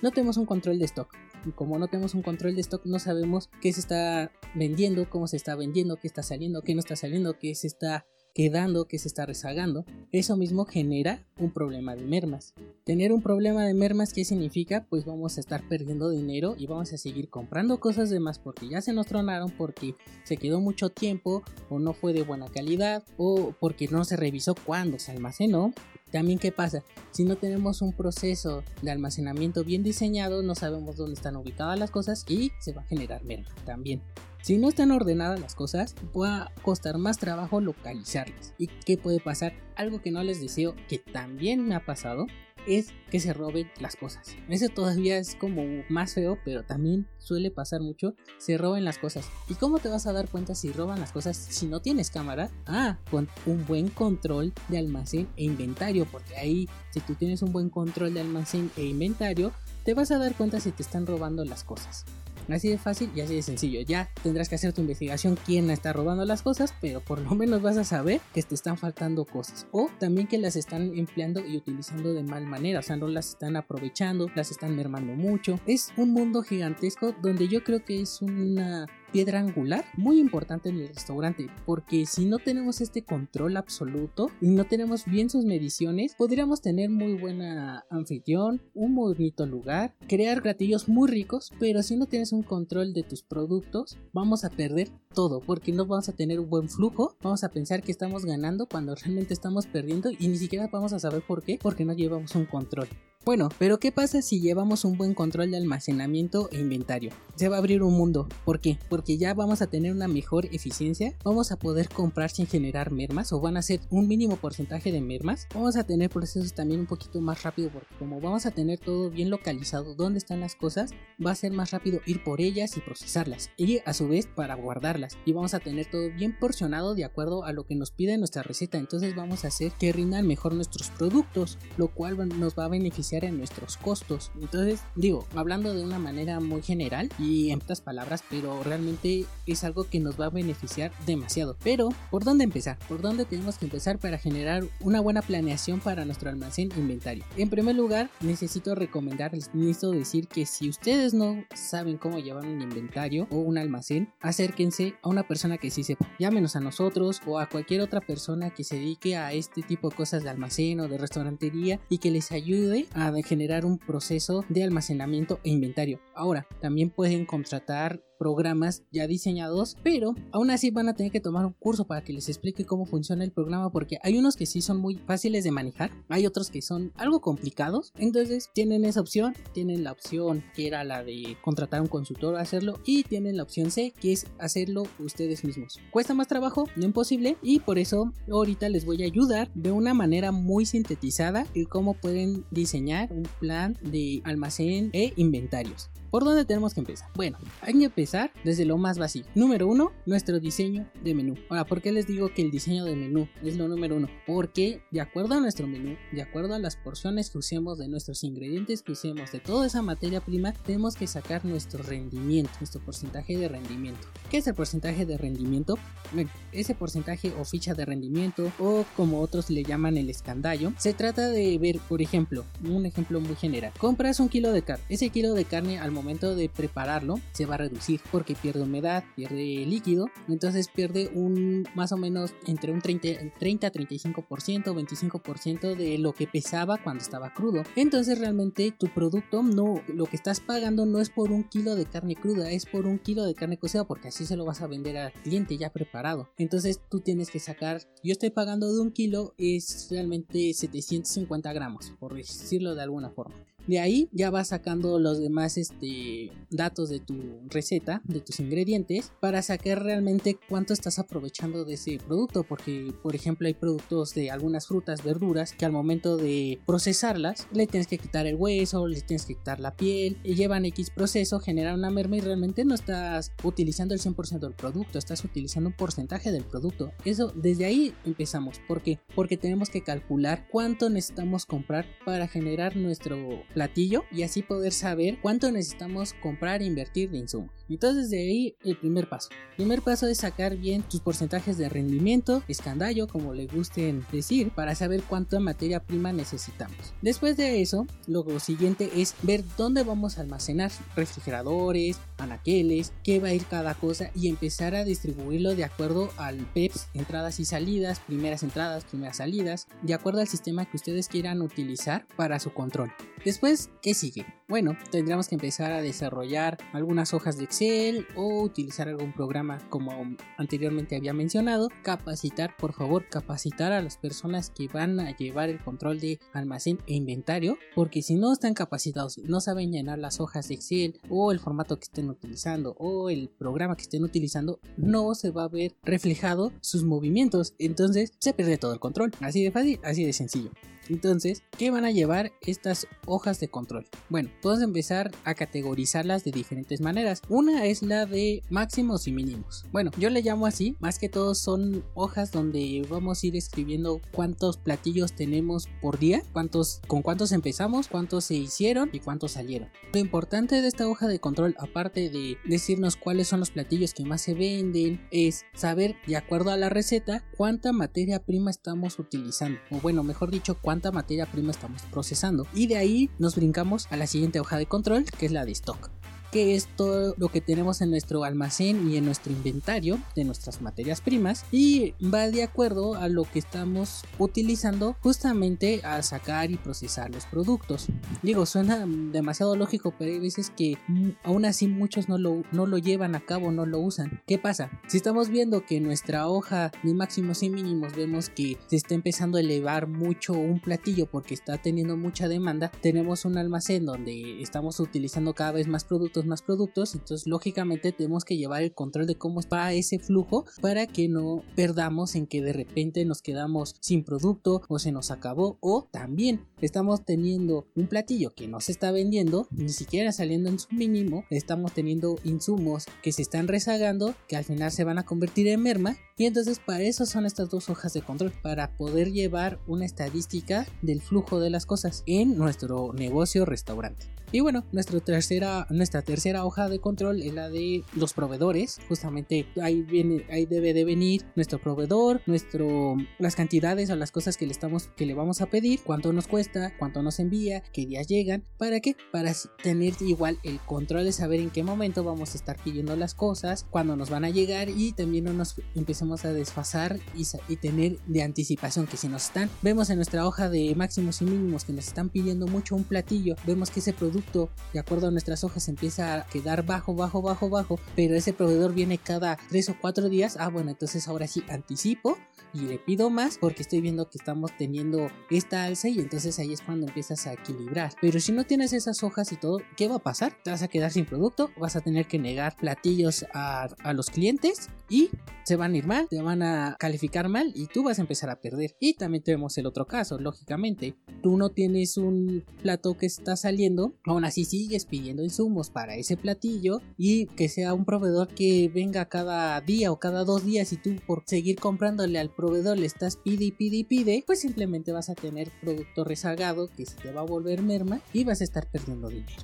No 0.00 0.12
tenemos 0.12 0.36
un 0.36 0.46
control 0.46 0.78
de 0.78 0.84
stock. 0.84 1.12
Y 1.44 1.50
como 1.50 1.78
no 1.78 1.88
tenemos 1.88 2.14
un 2.14 2.22
control 2.22 2.54
de 2.54 2.60
stock, 2.60 2.84
no 2.84 3.00
sabemos 3.00 3.50
qué 3.60 3.72
se 3.72 3.80
está 3.80 4.30
vendiendo, 4.54 5.10
cómo 5.10 5.26
se 5.26 5.36
está 5.36 5.56
vendiendo, 5.56 5.96
qué 5.96 6.06
está 6.06 6.22
saliendo, 6.22 6.62
qué 6.62 6.74
no 6.74 6.80
está 6.80 6.94
saliendo, 6.94 7.36
qué 7.36 7.54
se 7.56 7.66
está 7.66 8.06
quedando, 8.34 8.86
que 8.86 8.98
se 8.98 9.08
está 9.08 9.26
rezagando, 9.26 9.84
eso 10.12 10.36
mismo 10.36 10.64
genera 10.64 11.26
un 11.38 11.52
problema 11.52 11.96
de 11.96 12.04
mermas. 12.04 12.54
Tener 12.84 13.12
un 13.12 13.22
problema 13.22 13.64
de 13.64 13.74
mermas, 13.74 14.12
¿qué 14.12 14.24
significa? 14.24 14.86
Pues 14.88 15.04
vamos 15.04 15.36
a 15.36 15.40
estar 15.40 15.66
perdiendo 15.68 16.10
dinero 16.10 16.54
y 16.58 16.66
vamos 16.66 16.92
a 16.92 16.98
seguir 16.98 17.28
comprando 17.28 17.80
cosas 17.80 18.10
de 18.10 18.20
más 18.20 18.38
porque 18.38 18.68
ya 18.68 18.80
se 18.80 18.92
nos 18.92 19.06
tronaron, 19.06 19.50
porque 19.50 19.94
se 20.24 20.36
quedó 20.36 20.60
mucho 20.60 20.90
tiempo 20.90 21.42
o 21.68 21.78
no 21.78 21.92
fue 21.92 22.12
de 22.12 22.22
buena 22.22 22.48
calidad 22.48 23.02
o 23.16 23.54
porque 23.58 23.88
no 23.88 24.04
se 24.04 24.16
revisó 24.16 24.54
cuándo 24.54 24.98
se 24.98 25.12
almacenó 25.12 25.72
También 26.10 26.38
qué 26.38 26.52
pasa, 26.52 26.82
si 27.10 27.24
no 27.24 27.36
tenemos 27.36 27.82
un 27.82 27.92
proceso 27.92 28.62
de 28.82 28.90
almacenamiento 28.90 29.64
bien 29.64 29.82
diseñado, 29.82 30.42
no 30.42 30.54
sabemos 30.54 30.96
dónde 30.96 31.14
están 31.14 31.36
ubicadas 31.36 31.78
las 31.78 31.90
cosas 31.90 32.24
y 32.28 32.52
se 32.60 32.72
va 32.72 32.82
a 32.82 32.86
generar 32.86 33.24
merma 33.24 33.48
también. 33.66 34.02
Si 34.42 34.56
no 34.56 34.68
están 34.68 34.92
ordenadas 34.92 35.40
las 35.40 35.54
cosas, 35.54 35.94
va 36.16 36.42
a 36.44 36.52
costar 36.62 36.96
más 36.96 37.18
trabajo 37.18 37.60
localizarlas. 37.60 38.54
¿Y 38.56 38.68
qué 38.68 38.96
puede 38.96 39.20
pasar? 39.20 39.52
Algo 39.76 40.00
que 40.00 40.10
no 40.10 40.22
les 40.22 40.40
deseo, 40.40 40.74
que 40.88 40.98
también 40.98 41.66
me 41.66 41.74
ha 41.74 41.84
pasado, 41.84 42.26
es 42.66 42.88
que 43.10 43.20
se 43.20 43.32
roben 43.32 43.70
las 43.80 43.96
cosas. 43.96 44.36
Eso 44.48 44.68
todavía 44.68 45.18
es 45.18 45.34
como 45.34 45.62
más 45.88 46.14
feo, 46.14 46.38
pero 46.44 46.62
también 46.62 47.06
suele 47.18 47.50
pasar 47.50 47.80
mucho, 47.80 48.14
se 48.38 48.58
roben 48.58 48.84
las 48.84 48.98
cosas. 48.98 49.28
¿Y 49.48 49.54
cómo 49.54 49.78
te 49.78 49.88
vas 49.88 50.06
a 50.06 50.12
dar 50.12 50.28
cuenta 50.28 50.54
si 50.54 50.72
roban 50.72 51.00
las 51.00 51.12
cosas 51.12 51.36
si 51.36 51.66
no 51.66 51.80
tienes 51.80 52.10
cámara? 52.10 52.50
Ah, 52.66 52.98
con 53.10 53.28
un 53.46 53.66
buen 53.66 53.88
control 53.88 54.52
de 54.68 54.78
almacén 54.78 55.28
e 55.36 55.44
inventario, 55.44 56.06
porque 56.06 56.36
ahí 56.36 56.68
si 56.90 57.00
tú 57.00 57.14
tienes 57.14 57.42
un 57.42 57.52
buen 57.52 57.70
control 57.70 58.14
de 58.14 58.20
almacén 58.20 58.70
e 58.76 58.84
inventario, 58.84 59.52
te 59.84 59.94
vas 59.94 60.10
a 60.10 60.18
dar 60.18 60.34
cuenta 60.34 60.60
si 60.60 60.70
te 60.70 60.82
están 60.82 61.06
robando 61.06 61.44
las 61.44 61.64
cosas. 61.64 62.04
Así 62.48 62.68
de 62.68 62.78
fácil 62.78 63.10
y 63.14 63.20
así 63.20 63.34
de 63.34 63.42
sencillo. 63.42 63.80
Ya 63.82 64.10
tendrás 64.22 64.48
que 64.48 64.54
hacer 64.54 64.72
tu 64.72 64.80
investigación 64.80 65.38
quién 65.44 65.70
está 65.70 65.92
robando 65.92 66.24
las 66.24 66.42
cosas, 66.42 66.74
pero 66.80 67.00
por 67.00 67.20
lo 67.20 67.34
menos 67.34 67.62
vas 67.62 67.76
a 67.76 67.84
saber 67.84 68.20
que 68.32 68.42
te 68.42 68.54
están 68.54 68.78
faltando 68.78 69.24
cosas. 69.24 69.66
O 69.72 69.90
también 69.98 70.26
que 70.26 70.38
las 70.38 70.56
están 70.56 70.96
empleando 70.96 71.44
y 71.44 71.56
utilizando 71.56 72.12
de 72.14 72.22
mal 72.22 72.46
manera. 72.46 72.80
O 72.80 72.82
sea, 72.82 72.96
no 72.96 73.08
las 73.08 73.30
están 73.30 73.56
aprovechando, 73.56 74.30
las 74.34 74.50
están 74.50 74.76
mermando 74.76 75.14
mucho. 75.14 75.60
Es 75.66 75.92
un 75.96 76.12
mundo 76.12 76.42
gigantesco 76.42 77.14
donde 77.22 77.48
yo 77.48 77.62
creo 77.62 77.84
que 77.84 78.00
es 78.00 78.22
una 78.22 78.86
piedra 79.10 79.40
angular 79.40 79.84
muy 79.96 80.18
importante 80.18 80.68
en 80.68 80.80
el 80.80 80.88
restaurante 80.88 81.48
porque 81.66 82.06
si 82.06 82.26
no 82.26 82.38
tenemos 82.38 82.80
este 82.80 83.02
control 83.02 83.56
absoluto 83.56 84.30
y 84.40 84.48
no 84.48 84.64
tenemos 84.64 85.04
bien 85.04 85.30
sus 85.30 85.44
mediciones 85.44 86.14
podríamos 86.16 86.60
tener 86.60 86.90
muy 86.90 87.14
buena 87.14 87.84
anfitrión 87.90 88.60
un 88.74 88.94
bonito 88.94 89.46
lugar 89.46 89.94
crear 90.08 90.42
platillos 90.42 90.88
muy 90.88 91.08
ricos 91.08 91.52
pero 91.58 91.82
si 91.82 91.96
no 91.96 92.06
tienes 92.06 92.32
un 92.32 92.42
control 92.42 92.92
de 92.92 93.02
tus 93.02 93.22
productos 93.22 93.98
vamos 94.12 94.44
a 94.44 94.50
perder 94.50 94.90
todo 95.14 95.40
porque 95.40 95.72
no 95.72 95.86
vamos 95.86 96.08
a 96.08 96.12
tener 96.12 96.38
un 96.40 96.48
buen 96.48 96.68
flujo. 96.68 97.16
Vamos 97.22 97.44
a 97.44 97.50
pensar 97.50 97.82
que 97.82 97.92
estamos 97.92 98.24
ganando 98.24 98.66
cuando 98.66 98.94
realmente 99.02 99.34
estamos 99.34 99.66
perdiendo 99.66 100.10
y 100.10 100.28
ni 100.28 100.36
siquiera 100.36 100.68
vamos 100.70 100.92
a 100.92 100.98
saber 100.98 101.22
por 101.22 101.42
qué 101.42 101.58
porque 101.60 101.84
no 101.84 101.92
llevamos 101.92 102.34
un 102.34 102.46
control 102.46 102.88
bueno, 103.28 103.50
pero 103.58 103.78
¿qué 103.78 103.92
pasa 103.92 104.22
si 104.22 104.40
llevamos 104.40 104.86
un 104.86 104.96
buen 104.96 105.12
control 105.12 105.50
de 105.50 105.58
almacenamiento 105.58 106.48
e 106.50 106.60
inventario? 106.60 107.10
Se 107.34 107.50
va 107.50 107.56
a 107.56 107.58
abrir 107.58 107.82
un 107.82 107.92
mundo. 107.92 108.26
¿Por 108.46 108.58
qué? 108.58 108.78
Porque 108.88 109.18
ya 109.18 109.34
vamos 109.34 109.60
a 109.60 109.66
tener 109.66 109.92
una 109.92 110.08
mejor 110.08 110.46
eficiencia, 110.46 111.12
vamos 111.24 111.52
a 111.52 111.58
poder 111.58 111.90
comprar 111.90 112.30
sin 112.30 112.46
generar 112.46 112.90
mermas 112.90 113.30
o 113.34 113.38
van 113.38 113.58
a 113.58 113.62
ser 113.62 113.80
un 113.90 114.08
mínimo 114.08 114.36
porcentaje 114.36 114.92
de 114.92 115.02
mermas. 115.02 115.46
Vamos 115.52 115.76
a 115.76 115.84
tener 115.84 116.08
procesos 116.08 116.54
también 116.54 116.80
un 116.80 116.86
poquito 116.86 117.20
más 117.20 117.42
rápido 117.42 117.68
porque 117.68 117.94
como 117.98 118.18
vamos 118.18 118.46
a 118.46 118.50
tener 118.50 118.78
todo 118.78 119.10
bien 119.10 119.28
localizado 119.28 119.94
dónde 119.94 120.16
están 120.16 120.40
las 120.40 120.56
cosas, 120.56 120.92
va 121.24 121.32
a 121.32 121.34
ser 121.34 121.52
más 121.52 121.70
rápido 121.70 122.00
ir 122.06 122.24
por 122.24 122.40
ellas 122.40 122.78
y 122.78 122.80
procesarlas 122.80 123.50
y 123.58 123.80
a 123.84 123.92
su 123.92 124.08
vez 124.08 124.26
para 124.26 124.54
guardarlas 124.54 125.18
y 125.26 125.32
vamos 125.32 125.52
a 125.52 125.60
tener 125.60 125.84
todo 125.90 126.08
bien 126.10 126.34
porcionado 126.40 126.94
de 126.94 127.04
acuerdo 127.04 127.44
a 127.44 127.52
lo 127.52 127.66
que 127.66 127.76
nos 127.76 127.90
pide 127.90 128.16
nuestra 128.16 128.42
receta. 128.42 128.78
Entonces 128.78 129.14
vamos 129.14 129.44
a 129.44 129.48
hacer 129.48 129.72
que 129.72 129.92
rindan 129.92 130.26
mejor 130.26 130.54
nuestros 130.54 130.88
productos, 130.88 131.58
lo 131.76 131.88
cual 131.88 132.16
nos 132.40 132.58
va 132.58 132.64
a 132.64 132.68
beneficiar 132.68 133.17
en 133.24 133.38
nuestros 133.38 133.76
costos. 133.76 134.30
Entonces, 134.40 134.80
digo, 134.94 135.26
hablando 135.34 135.74
de 135.74 135.82
una 135.82 135.98
manera 135.98 136.40
muy 136.40 136.62
general 136.62 137.10
y 137.18 137.50
en 137.50 137.60
otras 137.60 137.80
palabras, 137.80 138.22
pero 138.30 138.62
realmente 138.62 139.24
es 139.46 139.64
algo 139.64 139.84
que 139.84 140.00
nos 140.00 140.20
va 140.20 140.26
a 140.26 140.30
beneficiar 140.30 140.92
demasiado. 141.06 141.56
Pero, 141.62 141.90
¿por 142.10 142.24
dónde 142.24 142.44
empezar? 142.44 142.78
¿Por 142.88 143.00
dónde 143.00 143.24
tenemos 143.24 143.58
que 143.58 143.66
empezar 143.66 143.98
para 143.98 144.18
generar 144.18 144.64
una 144.80 145.00
buena 145.00 145.22
planeación 145.22 145.80
para 145.80 146.04
nuestro 146.04 146.30
almacén 146.30 146.70
inventario? 146.76 147.24
En 147.36 147.50
primer 147.50 147.76
lugar, 147.76 148.10
necesito 148.20 148.74
recomendarles, 148.74 149.50
necesito 149.54 149.90
decir 149.90 150.28
que 150.28 150.46
si 150.46 150.68
ustedes 150.68 151.14
no 151.14 151.44
saben 151.54 151.98
cómo 151.98 152.18
llevar 152.18 152.46
un 152.46 152.60
inventario 152.60 153.26
o 153.30 153.36
un 153.38 153.58
almacén, 153.58 154.12
acérquense 154.20 154.94
a 155.02 155.08
una 155.08 155.26
persona 155.26 155.58
que 155.58 155.70
sí 155.70 155.84
sepa. 155.84 156.08
Llámenos 156.18 156.56
a 156.56 156.60
nosotros 156.60 157.20
o 157.26 157.38
a 157.38 157.48
cualquier 157.48 157.80
otra 157.80 158.00
persona 158.00 158.50
que 158.50 158.64
se 158.64 158.76
dedique 158.76 159.16
a 159.16 159.32
este 159.32 159.62
tipo 159.62 159.90
de 159.90 159.96
cosas 159.96 160.22
de 160.22 160.30
almacén 160.30 160.80
o 160.80 160.88
de 160.88 160.98
restaurantería 160.98 161.80
y 161.88 161.98
que 161.98 162.10
les 162.10 162.32
ayude 162.32 162.86
a 163.02 163.12
generar 163.22 163.64
un 163.64 163.78
proceso 163.78 164.44
de 164.48 164.62
almacenamiento 164.62 165.40
e 165.44 165.50
inventario. 165.50 166.00
Ahora, 166.14 166.46
también 166.60 166.90
pueden 166.90 167.26
contratar 167.26 168.02
programas 168.18 168.82
ya 168.90 169.06
diseñados, 169.06 169.76
pero 169.82 170.14
aún 170.32 170.50
así 170.50 170.70
van 170.70 170.88
a 170.88 170.94
tener 170.94 171.12
que 171.12 171.20
tomar 171.20 171.46
un 171.46 171.52
curso 171.52 171.86
para 171.86 172.02
que 172.02 172.12
les 172.12 172.28
explique 172.28 172.66
cómo 172.66 172.84
funciona 172.84 173.24
el 173.24 173.30
programa 173.30 173.70
porque 173.70 173.98
hay 174.02 174.18
unos 174.18 174.36
que 174.36 174.46
sí 174.46 174.60
son 174.60 174.78
muy 174.78 174.96
fáciles 174.96 175.44
de 175.44 175.50
manejar, 175.50 175.90
hay 176.08 176.26
otros 176.26 176.50
que 176.50 176.62
son 176.62 176.92
algo 176.96 177.20
complicados, 177.20 177.92
entonces 177.96 178.50
tienen 178.52 178.84
esa 178.84 179.00
opción, 179.00 179.34
tienen 179.52 179.84
la 179.84 179.92
opción 179.92 180.42
que 180.54 180.66
era 180.66 180.84
la 180.84 181.04
de 181.04 181.36
contratar 181.42 181.80
a 181.80 181.82
un 181.82 181.88
consultor 181.88 182.36
a 182.36 182.40
hacerlo 182.40 182.80
y 182.84 183.04
tienen 183.04 183.36
la 183.36 183.42
opción 183.42 183.70
C 183.70 183.92
que 184.00 184.12
es 184.12 184.26
hacerlo 184.38 184.84
ustedes 184.98 185.44
mismos. 185.44 185.78
Cuesta 185.90 186.14
más 186.14 186.28
trabajo, 186.28 186.68
no 186.76 186.84
imposible 186.84 187.36
y 187.42 187.60
por 187.60 187.78
eso 187.78 188.12
ahorita 188.30 188.68
les 188.68 188.84
voy 188.84 189.02
a 189.02 189.06
ayudar 189.06 189.50
de 189.54 189.70
una 189.70 189.94
manera 189.94 190.32
muy 190.32 190.66
sintetizada 190.66 191.46
el 191.54 191.68
cómo 191.68 191.94
pueden 191.94 192.44
diseñar 192.50 193.12
un 193.12 193.28
plan 193.40 193.76
de 193.82 194.20
almacén 194.24 194.90
e 194.92 195.12
inventarios. 195.16 195.90
¿Por 196.10 196.24
dónde 196.24 196.46
tenemos 196.46 196.72
que 196.72 196.80
empezar? 196.80 197.10
Bueno, 197.14 197.38
hay 197.60 197.74
que 197.74 197.84
empezar 197.84 198.30
desde 198.42 198.64
lo 198.64 198.78
más 198.78 198.98
básico. 198.98 199.28
Número 199.34 199.66
uno, 199.68 199.92
nuestro 200.06 200.40
diseño 200.40 200.88
de 201.04 201.14
menú. 201.14 201.34
Ahora, 201.50 201.66
¿por 201.66 201.82
qué 201.82 201.92
les 201.92 202.06
digo 202.06 202.32
que 202.32 202.40
el 202.40 202.50
diseño 202.50 202.86
de 202.86 202.96
menú 202.96 203.28
es 203.42 203.56
lo 203.56 203.68
número 203.68 203.96
uno? 203.96 204.08
Porque 204.26 204.82
de 204.90 205.02
acuerdo 205.02 205.34
a 205.34 205.40
nuestro 205.40 205.66
menú, 205.66 205.96
de 206.12 206.22
acuerdo 206.22 206.54
a 206.54 206.58
las 206.58 206.76
porciones 206.76 207.28
que 207.28 207.38
usemos, 207.38 207.78
de 207.78 207.88
nuestros 207.88 208.24
ingredientes 208.24 208.82
que 208.82 208.92
usemos, 208.92 209.32
de 209.32 209.40
toda 209.40 209.66
esa 209.66 209.82
materia 209.82 210.22
prima, 210.22 210.52
tenemos 210.52 210.96
que 210.96 211.06
sacar 211.06 211.44
nuestro 211.44 211.82
rendimiento, 211.82 212.52
nuestro 212.58 212.80
porcentaje 212.80 213.36
de 213.36 213.48
rendimiento. 213.48 214.08
¿Qué 214.30 214.38
es 214.38 214.46
el 214.46 214.54
porcentaje 214.54 215.04
de 215.04 215.18
rendimiento? 215.18 215.78
Bueno, 216.14 216.30
ese 216.52 216.74
porcentaje 216.74 217.34
o 217.38 217.44
ficha 217.44 217.74
de 217.74 217.84
rendimiento 217.84 218.50
o 218.58 218.86
como 218.96 219.20
otros 219.20 219.50
le 219.50 219.62
llaman 219.62 219.98
el 219.98 220.08
escandallo, 220.08 220.72
se 220.78 220.94
trata 220.94 221.28
de 221.28 221.58
ver, 221.58 221.80
por 221.86 222.00
ejemplo, 222.00 222.46
un 222.64 222.86
ejemplo 222.86 223.20
muy 223.20 223.36
general. 223.36 223.72
Compras 223.78 224.20
un 224.20 224.30
kilo 224.30 224.52
de 224.52 224.62
carne. 224.62 224.84
Ese 224.88 225.10
kilo 225.10 225.34
de 225.34 225.44
carne 225.44 225.78
al 225.78 225.97
momento 225.98 226.34
de 226.34 226.48
prepararlo 226.48 227.20
se 227.32 227.46
va 227.46 227.54
a 227.54 227.58
reducir 227.58 228.00
porque 228.10 228.34
pierde 228.34 228.62
humedad, 228.62 229.04
pierde 229.16 229.64
líquido, 229.66 230.08
entonces 230.28 230.68
pierde 230.68 231.10
un 231.14 231.66
más 231.74 231.92
o 231.92 231.96
menos 231.96 232.32
entre 232.46 232.72
un 232.72 232.80
30, 232.80 233.38
30 233.38 233.68
35%, 233.72 234.74
25% 234.74 235.74
de 235.74 235.98
lo 235.98 236.12
que 236.12 236.26
pesaba 236.26 236.78
cuando 236.82 237.02
estaba 237.02 237.32
crudo. 237.32 237.62
Entonces 237.76 238.18
realmente 238.18 238.72
tu 238.72 238.88
producto 238.88 239.42
no, 239.42 239.82
lo 239.88 240.06
que 240.06 240.16
estás 240.16 240.40
pagando 240.40 240.86
no 240.86 241.00
es 241.00 241.10
por 241.10 241.30
un 241.32 241.44
kilo 241.44 241.74
de 241.74 241.86
carne 241.86 242.16
cruda, 242.16 242.50
es 242.50 242.66
por 242.66 242.86
un 242.86 242.98
kilo 242.98 243.24
de 243.24 243.34
carne 243.34 243.58
cocida 243.58 243.84
porque 243.84 244.08
así 244.08 244.26
se 244.26 244.36
lo 244.36 244.44
vas 244.44 244.62
a 244.62 244.66
vender 244.66 244.96
al 244.96 245.12
cliente 245.12 245.56
ya 245.56 245.70
preparado. 245.70 246.28
Entonces 246.36 246.80
tú 246.88 247.00
tienes 247.00 247.30
que 247.30 247.40
sacar, 247.40 247.82
yo 248.02 248.12
estoy 248.12 248.30
pagando 248.30 248.72
de 248.72 248.80
un 248.80 248.92
kilo, 248.92 249.34
es 249.38 249.88
realmente 249.90 250.52
750 250.52 251.52
gramos, 251.52 251.92
por 251.98 252.14
decirlo 252.14 252.74
de 252.74 252.82
alguna 252.82 253.10
forma. 253.10 253.34
De 253.68 253.80
ahí 253.80 254.08
ya 254.12 254.30
vas 254.30 254.48
sacando 254.48 254.98
los 254.98 255.20
demás 255.20 255.58
este, 255.58 256.32
datos 256.50 256.88
de 256.88 257.00
tu 257.00 257.16
receta, 257.48 258.00
de 258.04 258.20
tus 258.20 258.40
ingredientes, 258.40 259.12
para 259.20 259.42
sacar 259.42 259.84
realmente 259.84 260.38
cuánto 260.48 260.72
estás 260.72 260.98
aprovechando 260.98 261.66
de 261.66 261.74
ese 261.74 261.98
producto. 261.98 262.44
Porque, 262.44 262.94
por 263.02 263.14
ejemplo, 263.14 263.46
hay 263.46 263.52
productos 263.52 264.14
de 264.14 264.30
algunas 264.30 264.66
frutas, 264.66 265.04
verduras, 265.04 265.52
que 265.52 265.66
al 265.66 265.72
momento 265.72 266.16
de 266.16 266.58
procesarlas, 266.66 267.46
le 267.52 267.66
tienes 267.66 267.86
que 267.86 267.98
quitar 267.98 268.26
el 268.26 268.36
hueso, 268.36 268.86
le 268.86 269.02
tienes 269.02 269.26
que 269.26 269.34
quitar 269.34 269.60
la 269.60 269.76
piel, 269.76 270.16
llevan 270.22 270.64
X 270.64 270.88
proceso, 270.88 271.38
generan 271.38 271.78
una 271.78 271.90
merma 271.90 272.16
y 272.16 272.20
realmente 272.20 272.64
no 272.64 272.74
estás 272.74 273.32
utilizando 273.44 273.92
el 273.92 274.00
100% 274.00 274.38
del 274.38 274.54
producto, 274.54 274.98
estás 274.98 275.24
utilizando 275.24 275.68
un 275.68 275.76
porcentaje 275.76 276.32
del 276.32 276.44
producto. 276.44 276.92
Eso, 277.04 277.32
desde 277.34 277.66
ahí 277.66 277.94
empezamos. 278.06 278.60
¿Por 278.66 278.80
qué? 278.80 278.98
Porque 279.14 279.36
tenemos 279.36 279.68
que 279.68 279.82
calcular 279.82 280.48
cuánto 280.50 280.88
necesitamos 280.88 281.44
comprar 281.44 281.84
para 282.06 282.28
generar 282.28 282.76
nuestro 282.76 283.42
platillo 283.58 284.04
y 284.12 284.22
así 284.22 284.42
poder 284.42 284.72
saber 284.72 285.18
cuánto 285.20 285.50
necesitamos 285.50 286.14
comprar 286.22 286.62
e 286.62 286.66
invertir 286.66 287.10
de 287.10 287.18
insumos. 287.18 287.57
Entonces 287.68 288.10
de 288.10 288.18
ahí 288.18 288.56
el 288.64 288.76
primer 288.76 289.08
paso. 289.08 289.28
El 289.50 289.56
primer 289.56 289.82
paso 289.82 290.06
es 290.06 290.18
sacar 290.18 290.56
bien 290.56 290.82
tus 290.82 291.00
porcentajes 291.00 291.58
de 291.58 291.68
rendimiento, 291.68 292.42
escandallo, 292.48 293.06
como 293.06 293.34
le 293.34 293.46
gusten 293.46 294.06
decir, 294.10 294.50
para 294.50 294.74
saber 294.74 295.02
cuánta 295.02 295.40
materia 295.40 295.80
prima 295.80 296.12
necesitamos. 296.12 296.94
Después 297.02 297.36
de 297.36 297.60
eso, 297.60 297.86
lo 298.06 298.24
siguiente 298.40 298.90
es 298.96 299.14
ver 299.22 299.44
dónde 299.56 299.82
vamos 299.82 300.18
a 300.18 300.22
almacenar 300.22 300.70
refrigeradores, 300.96 301.98
anaqueles, 302.18 302.92
qué 303.04 303.20
va 303.20 303.28
a 303.28 303.34
ir 303.34 303.44
cada 303.46 303.74
cosa 303.74 304.10
y 304.14 304.28
empezar 304.28 304.74
a 304.74 304.84
distribuirlo 304.84 305.54
de 305.54 305.64
acuerdo 305.64 306.10
al 306.16 306.38
PEPS, 306.54 306.88
entradas 306.94 307.40
y 307.40 307.44
salidas, 307.44 308.00
primeras 308.00 308.42
entradas, 308.42 308.84
primeras 308.84 309.18
salidas, 309.18 309.66
de 309.82 309.94
acuerdo 309.94 310.20
al 310.20 310.28
sistema 310.28 310.64
que 310.64 310.76
ustedes 310.76 311.08
quieran 311.08 311.42
utilizar 311.42 312.06
para 312.16 312.38
su 312.38 312.52
control. 312.52 312.92
Después, 313.24 313.70
¿qué 313.82 313.94
sigue? 313.94 314.24
Bueno, 314.48 314.76
tendríamos 314.90 315.28
que 315.28 315.34
empezar 315.34 315.72
a 315.72 315.82
desarrollar 315.82 316.56
algunas 316.72 317.12
hojas 317.12 317.36
de 317.36 317.44
Excel 317.44 317.57
Excel 317.60 318.06
o 318.14 318.42
utilizar 318.42 318.88
algún 318.88 319.12
programa 319.12 319.58
como 319.68 319.90
anteriormente 320.36 320.94
había 320.94 321.12
mencionado. 321.12 321.70
Capacitar, 321.82 322.56
por 322.56 322.72
favor, 322.72 323.08
capacitar 323.08 323.72
a 323.72 323.82
las 323.82 323.96
personas 323.96 324.50
que 324.50 324.68
van 324.68 325.00
a 325.00 325.16
llevar 325.16 325.48
el 325.48 325.58
control 325.58 325.98
de 325.98 326.20
almacén 326.32 326.78
e 326.86 326.94
inventario, 326.94 327.58
porque 327.74 328.00
si 328.02 328.14
no 328.14 328.32
están 328.32 328.54
capacitados, 328.54 329.18
no 329.18 329.40
saben 329.40 329.72
llenar 329.72 329.98
las 329.98 330.20
hojas 330.20 330.46
de 330.46 330.54
Excel 330.54 331.00
o 331.08 331.32
el 331.32 331.40
formato 331.40 331.76
que 331.78 331.84
estén 331.84 332.08
utilizando 332.10 332.76
o 332.78 333.10
el 333.10 333.28
programa 333.28 333.74
que 333.74 333.82
estén 333.82 334.04
utilizando, 334.04 334.60
no 334.76 335.16
se 335.16 335.32
va 335.32 335.42
a 335.42 335.48
ver 335.48 335.74
reflejado 335.82 336.52
sus 336.60 336.84
movimientos. 336.84 337.54
Entonces 337.58 338.12
se 338.20 338.34
pierde 338.34 338.58
todo 338.58 338.72
el 338.72 338.78
control. 338.78 339.10
Así 339.20 339.42
de 339.42 339.50
fácil, 339.50 339.80
así 339.82 340.04
de 340.04 340.12
sencillo. 340.12 340.52
Entonces, 340.88 341.42
¿qué 341.56 341.70
van 341.70 341.84
a 341.84 341.90
llevar 341.90 342.32
estas 342.40 342.86
hojas 343.06 343.40
de 343.40 343.48
control? 343.48 343.86
Bueno, 344.08 344.30
podemos 344.42 344.64
empezar 344.64 345.10
a 345.24 345.34
categorizarlas 345.34 346.24
de 346.24 346.30
diferentes 346.30 346.80
maneras. 346.80 347.22
Una 347.28 347.66
es 347.66 347.82
la 347.82 348.06
de 348.06 348.42
máximos 348.50 349.06
y 349.06 349.12
mínimos. 349.12 349.64
Bueno, 349.72 349.90
yo 349.98 350.10
le 350.10 350.22
llamo 350.22 350.46
así, 350.46 350.76
más 350.80 350.98
que 350.98 351.08
todo 351.08 351.34
son 351.34 351.84
hojas 351.94 352.32
donde 352.32 352.86
vamos 352.88 353.22
a 353.22 353.26
ir 353.26 353.36
escribiendo 353.36 354.00
cuántos 354.12 354.56
platillos 354.56 355.12
tenemos 355.12 355.68
por 355.80 355.98
día, 355.98 356.22
cuántos, 356.32 356.80
con 356.86 357.02
cuántos 357.02 357.32
empezamos, 357.32 357.88
cuántos 357.88 358.24
se 358.24 358.34
hicieron 358.34 358.90
y 358.92 359.00
cuántos 359.00 359.32
salieron. 359.32 359.68
Lo 359.92 360.00
importante 360.00 360.60
de 360.60 360.68
esta 360.68 360.88
hoja 360.88 361.08
de 361.08 361.18
control, 361.18 361.54
aparte 361.58 362.10
de 362.10 362.38
decirnos 362.44 362.96
cuáles 362.96 363.28
son 363.28 363.40
los 363.40 363.50
platillos 363.50 363.94
que 363.94 364.04
más 364.04 364.22
se 364.22 364.34
venden, 364.34 365.06
es 365.10 365.44
saber, 365.54 365.96
de 366.06 366.16
acuerdo 366.16 366.50
a 366.50 366.56
la 366.56 366.68
receta, 366.68 367.24
cuánta 367.36 367.72
materia 367.72 368.24
prima 368.24 368.50
estamos 368.50 368.98
utilizando. 368.98 369.58
O 369.70 369.80
bueno, 369.80 370.02
mejor 370.02 370.30
dicho, 370.30 370.58
cuánta 370.60 370.77
materia 370.92 371.26
prima 371.26 371.50
estamos 371.50 371.82
procesando. 371.90 372.46
Y 372.54 372.66
de 372.66 372.76
ahí 372.76 373.10
nos 373.18 373.36
brincamos 373.36 373.86
a 373.90 373.96
la 373.96 374.06
siguiente 374.06 374.40
hoja 374.40 374.56
de 374.56 374.66
control, 374.66 375.04
que 375.04 375.26
es 375.26 375.32
la 375.32 375.44
de 375.44 375.52
stock 375.52 375.90
que 376.30 376.54
es 376.54 376.66
todo 376.76 377.14
lo 377.16 377.28
que 377.28 377.40
tenemos 377.40 377.80
en 377.80 377.90
nuestro 377.90 378.24
almacén 378.24 378.90
y 378.90 378.96
en 378.96 379.04
nuestro 379.04 379.32
inventario 379.32 379.98
de 380.14 380.24
nuestras 380.24 380.60
materias 380.60 381.00
primas 381.00 381.44
y 381.50 381.94
va 382.02 382.28
de 382.28 382.42
acuerdo 382.42 382.94
a 382.94 383.08
lo 383.08 383.24
que 383.24 383.38
estamos 383.38 384.04
utilizando 384.18 384.96
justamente 385.00 385.80
a 385.84 386.02
sacar 386.02 386.50
y 386.50 386.56
procesar 386.56 387.10
los 387.10 387.26
productos. 387.26 387.86
Digo, 388.22 388.46
suena 388.46 388.86
demasiado 388.86 389.56
lógico, 389.56 389.94
pero 389.98 390.12
hay 390.12 390.18
veces 390.18 390.50
que 390.50 390.78
mm, 390.88 391.10
aún 391.24 391.44
así 391.44 391.66
muchos 391.66 392.08
no 392.08 392.18
lo, 392.18 392.42
no 392.52 392.66
lo 392.66 392.78
llevan 392.78 393.14
a 393.14 393.20
cabo, 393.20 393.50
no 393.52 393.66
lo 393.66 393.78
usan. 393.78 394.22
¿Qué 394.26 394.38
pasa? 394.38 394.70
Si 394.86 394.96
estamos 394.96 395.28
viendo 395.28 395.64
que 395.64 395.80
nuestra 395.80 396.28
hoja 396.28 396.70
de 396.82 396.94
máximos 396.94 397.42
y 397.42 397.50
mínimos 397.50 397.94
vemos 397.94 398.28
que 398.28 398.58
se 398.66 398.76
está 398.76 398.94
empezando 398.94 399.38
a 399.38 399.40
elevar 399.40 399.86
mucho 399.86 400.32
un 400.32 400.60
platillo 400.60 401.06
porque 401.06 401.34
está 401.34 401.58
teniendo 401.58 401.96
mucha 401.96 402.28
demanda, 402.28 402.70
tenemos 402.82 403.24
un 403.24 403.38
almacén 403.38 403.84
donde 403.84 404.42
estamos 404.42 404.80
utilizando 404.80 405.34
cada 405.34 405.52
vez 405.52 405.66
más 405.66 405.84
productos 405.84 406.17
más 406.26 406.42
productos, 406.42 406.94
entonces 406.94 407.26
lógicamente 407.26 407.92
tenemos 407.92 408.24
que 408.24 408.36
llevar 408.36 408.62
el 408.62 408.72
control 408.72 409.06
de 409.06 409.16
cómo 409.16 409.40
va 409.52 409.72
ese 409.72 409.98
flujo 409.98 410.44
para 410.60 410.86
que 410.86 411.08
no 411.08 411.42
perdamos 411.54 412.14
en 412.14 412.26
que 412.26 412.42
de 412.42 412.52
repente 412.52 413.04
nos 413.04 413.22
quedamos 413.22 413.76
sin 413.80 414.04
producto 414.04 414.62
o 414.68 414.78
se 414.78 414.92
nos 414.92 415.10
acabó 415.10 415.58
o 415.60 415.88
también 415.90 416.46
estamos 416.60 417.04
teniendo 417.04 417.66
un 417.76 417.86
platillo 417.86 418.34
que 418.34 418.48
no 418.48 418.60
se 418.60 418.72
está 418.72 418.90
vendiendo, 418.90 419.46
ni 419.50 419.68
siquiera 419.68 420.12
saliendo 420.12 420.48
en 420.48 420.58
su 420.58 420.68
mínimo, 420.74 421.24
estamos 421.30 421.72
teniendo 421.72 422.16
insumos 422.24 422.86
que 423.02 423.12
se 423.12 423.22
están 423.22 423.48
rezagando, 423.48 424.14
que 424.26 424.36
al 424.36 424.44
final 424.44 424.72
se 424.72 424.84
van 424.84 424.98
a 424.98 425.04
convertir 425.04 425.48
en 425.48 425.62
merma 425.62 425.96
y 426.16 426.26
entonces 426.26 426.58
para 426.58 426.82
eso 426.82 427.06
son 427.06 427.26
estas 427.26 427.48
dos 427.48 427.70
hojas 427.70 427.92
de 427.92 428.02
control, 428.02 428.32
para 428.42 428.76
poder 428.76 429.12
llevar 429.12 429.60
una 429.66 429.86
estadística 429.86 430.66
del 430.82 431.00
flujo 431.00 431.38
de 431.40 431.50
las 431.50 431.64
cosas 431.64 432.02
en 432.06 432.36
nuestro 432.36 432.92
negocio 432.92 433.44
restaurante. 433.44 434.06
Y 434.30 434.40
bueno, 434.40 434.64
nuestra 434.72 435.00
tercera, 435.00 435.66
nuestra 435.70 436.02
tercera 436.08 436.46
hoja 436.46 436.70
de 436.70 436.78
control 436.78 437.20
es 437.20 437.34
la 437.34 437.50
de 437.50 437.84
los 437.94 438.14
proveedores. 438.14 438.78
Justamente 438.88 439.46
ahí 439.60 439.82
viene, 439.82 440.24
ahí 440.30 440.46
debe 440.46 440.72
de 440.72 440.86
venir 440.86 441.26
nuestro 441.36 441.60
proveedor, 441.60 442.22
nuestro, 442.24 442.96
las 443.18 443.36
cantidades 443.36 443.90
o 443.90 443.96
las 443.96 444.10
cosas 444.10 444.38
que 444.38 444.46
le 444.46 444.52
estamos, 444.52 444.88
que 444.96 445.04
le 445.04 445.12
vamos 445.12 445.42
a 445.42 445.46
pedir, 445.50 445.80
cuánto 445.84 446.14
nos 446.14 446.26
cuesta, 446.26 446.72
cuánto 446.78 447.02
nos 447.02 447.18
envía, 447.18 447.62
qué 447.74 447.84
días 447.84 448.06
llegan, 448.06 448.42
para 448.56 448.80
qué, 448.80 448.96
para 449.12 449.34
tener 449.62 449.92
igual 450.00 450.38
el 450.44 450.58
control 450.60 451.04
de 451.04 451.12
saber 451.12 451.40
en 451.40 451.50
qué 451.50 451.62
momento 451.62 452.02
vamos 452.02 452.32
a 452.32 452.38
estar 452.38 452.56
pidiendo 452.56 452.96
las 452.96 453.14
cosas, 453.14 453.66
cuándo 453.68 453.94
nos 453.94 454.08
van 454.08 454.24
a 454.24 454.30
llegar 454.30 454.70
y 454.70 454.92
también 454.92 455.24
no 455.24 455.34
nos 455.34 455.56
empecemos 455.74 456.24
a 456.24 456.32
desfasar 456.32 456.98
y, 457.14 457.26
y 457.52 457.56
tener 457.56 457.98
de 458.06 458.22
anticipación 458.22 458.86
que 458.86 458.96
si 458.96 459.08
nos 459.08 459.26
están, 459.26 459.50
vemos 459.60 459.90
en 459.90 459.96
nuestra 459.96 460.26
hoja 460.26 460.48
de 460.48 460.74
máximos 460.74 461.20
y 461.20 461.26
mínimos 461.26 461.66
que 461.66 461.74
nos 461.74 461.86
están 461.86 462.08
pidiendo 462.08 462.46
mucho 462.46 462.76
un 462.76 462.84
platillo, 462.84 463.36
vemos 463.46 463.70
que 463.70 463.80
ese 463.80 463.92
producto 463.92 464.48
de 464.72 464.80
acuerdo 464.80 465.08
a 465.08 465.10
nuestras 465.10 465.44
hojas, 465.44 465.68
empieza 465.68 465.97
a 466.00 466.26
quedar 466.30 466.64
bajo, 466.64 466.94
bajo, 466.94 467.22
bajo, 467.22 467.48
bajo, 467.48 467.78
pero 467.96 468.14
ese 468.14 468.32
proveedor 468.32 468.74
viene 468.74 468.98
cada 468.98 469.38
tres 469.48 469.68
o 469.68 469.76
cuatro 469.80 470.08
días, 470.08 470.36
ah, 470.38 470.48
bueno, 470.48 470.70
entonces 470.70 471.08
ahora 471.08 471.26
sí 471.26 471.42
anticipo 471.48 472.16
y 472.54 472.60
le 472.60 472.78
pido 472.78 473.10
más 473.10 473.38
porque 473.38 473.62
estoy 473.62 473.80
viendo 473.80 474.08
que 474.08 474.18
estamos 474.18 474.56
teniendo 474.56 475.10
esta 475.30 475.64
alza 475.64 475.88
y 475.88 475.98
entonces 475.98 476.38
ahí 476.38 476.52
es 476.52 476.62
cuando 476.62 476.86
empiezas 476.86 477.26
a 477.26 477.32
equilibrar. 477.32 477.92
Pero 478.00 478.20
si 478.20 478.32
no 478.32 478.44
tienes 478.44 478.72
esas 478.72 479.02
hojas 479.02 479.32
y 479.32 479.36
todo, 479.36 479.60
¿qué 479.76 479.88
va 479.88 479.96
a 479.96 480.02
pasar? 480.02 480.32
Te 480.42 480.50
vas 480.50 480.62
a 480.62 480.68
quedar 480.68 480.90
sin 480.90 481.04
producto, 481.04 481.50
vas 481.58 481.76
a 481.76 481.80
tener 481.80 482.06
que 482.06 482.18
negar 482.18 482.56
platillos 482.56 483.26
a, 483.34 483.68
a 483.82 483.92
los 483.92 484.10
clientes 484.10 484.68
y 484.88 485.10
se 485.44 485.56
van 485.56 485.72
a 485.72 485.76
ir 485.76 485.86
mal, 485.86 486.08
te 486.08 486.20
van 486.20 486.42
a 486.42 486.76
calificar 486.78 487.28
mal 487.28 487.52
y 487.54 487.66
tú 487.66 487.82
vas 487.82 487.98
a 487.98 488.02
empezar 488.02 488.30
a 488.30 488.40
perder. 488.40 488.76
Y 488.80 488.94
también 488.94 489.22
tenemos 489.22 489.56
el 489.58 489.66
otro 489.66 489.86
caso, 489.86 490.18
lógicamente. 490.18 490.94
Tú 491.22 491.36
no 491.36 491.50
tienes 491.50 491.96
un 491.96 492.44
plato 492.62 492.96
que 492.96 493.06
está 493.06 493.36
saliendo, 493.36 493.94
aún 494.04 494.24
así 494.24 494.44
sigues 494.44 494.84
pidiendo 494.84 495.22
insumos 495.22 495.70
para 495.70 495.87
ese 495.94 496.16
platillo 496.16 496.80
y 496.96 497.26
que 497.26 497.48
sea 497.48 497.74
un 497.74 497.84
proveedor 497.84 498.28
que 498.28 498.70
venga 498.72 499.08
cada 499.08 499.60
día 499.60 499.92
o 499.92 499.98
cada 499.98 500.24
dos 500.24 500.44
días 500.44 500.72
y 500.72 500.76
tú 500.76 500.96
por 501.06 501.22
seguir 501.26 501.56
comprándole 501.56 502.18
al 502.18 502.30
proveedor 502.30 502.78
le 502.78 502.86
estás 502.86 503.16
pide 503.16 503.46
y 503.46 503.52
pide 503.52 503.76
y 503.76 503.84
pide, 503.84 504.24
pues 504.26 504.40
simplemente 504.40 504.92
vas 504.92 505.08
a 505.10 505.14
tener 505.14 505.50
producto 505.60 506.04
rezagado 506.04 506.68
que 506.68 506.86
se 506.86 506.96
te 506.96 507.12
va 507.12 507.22
a 507.22 507.24
volver 507.24 507.62
merma 507.62 508.00
y 508.12 508.24
vas 508.24 508.40
a 508.40 508.44
estar 508.44 508.70
perdiendo 508.70 509.08
dinero. 509.08 509.42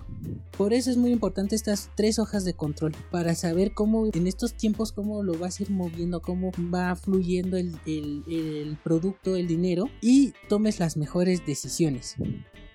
Por 0.57 0.73
eso 0.73 0.91
es 0.91 0.97
muy 0.97 1.11
importante 1.11 1.57
estas 1.57 1.91
tres 1.95 2.19
hojas 2.19 2.45
de 2.45 2.55
control 2.55 2.95
para 3.11 3.35
saber 3.35 3.73
cómo 3.73 4.07
en 4.07 4.27
estos 4.27 4.55
tiempos 4.55 4.93
cómo 4.93 5.23
lo 5.23 5.39
vas 5.39 5.59
a 5.59 5.65
ir 5.65 5.71
moviendo, 5.71 6.23
cómo 6.23 6.53
va 6.73 6.95
fluyendo 6.97 7.57
el 7.57 8.79
producto, 8.83 9.37
el 9.37 9.47
dinero 9.47 9.89
y 10.01 10.33
tomes 10.49 10.79
las 10.79 10.97
mejores 10.97 11.45
decisiones. 11.47 12.17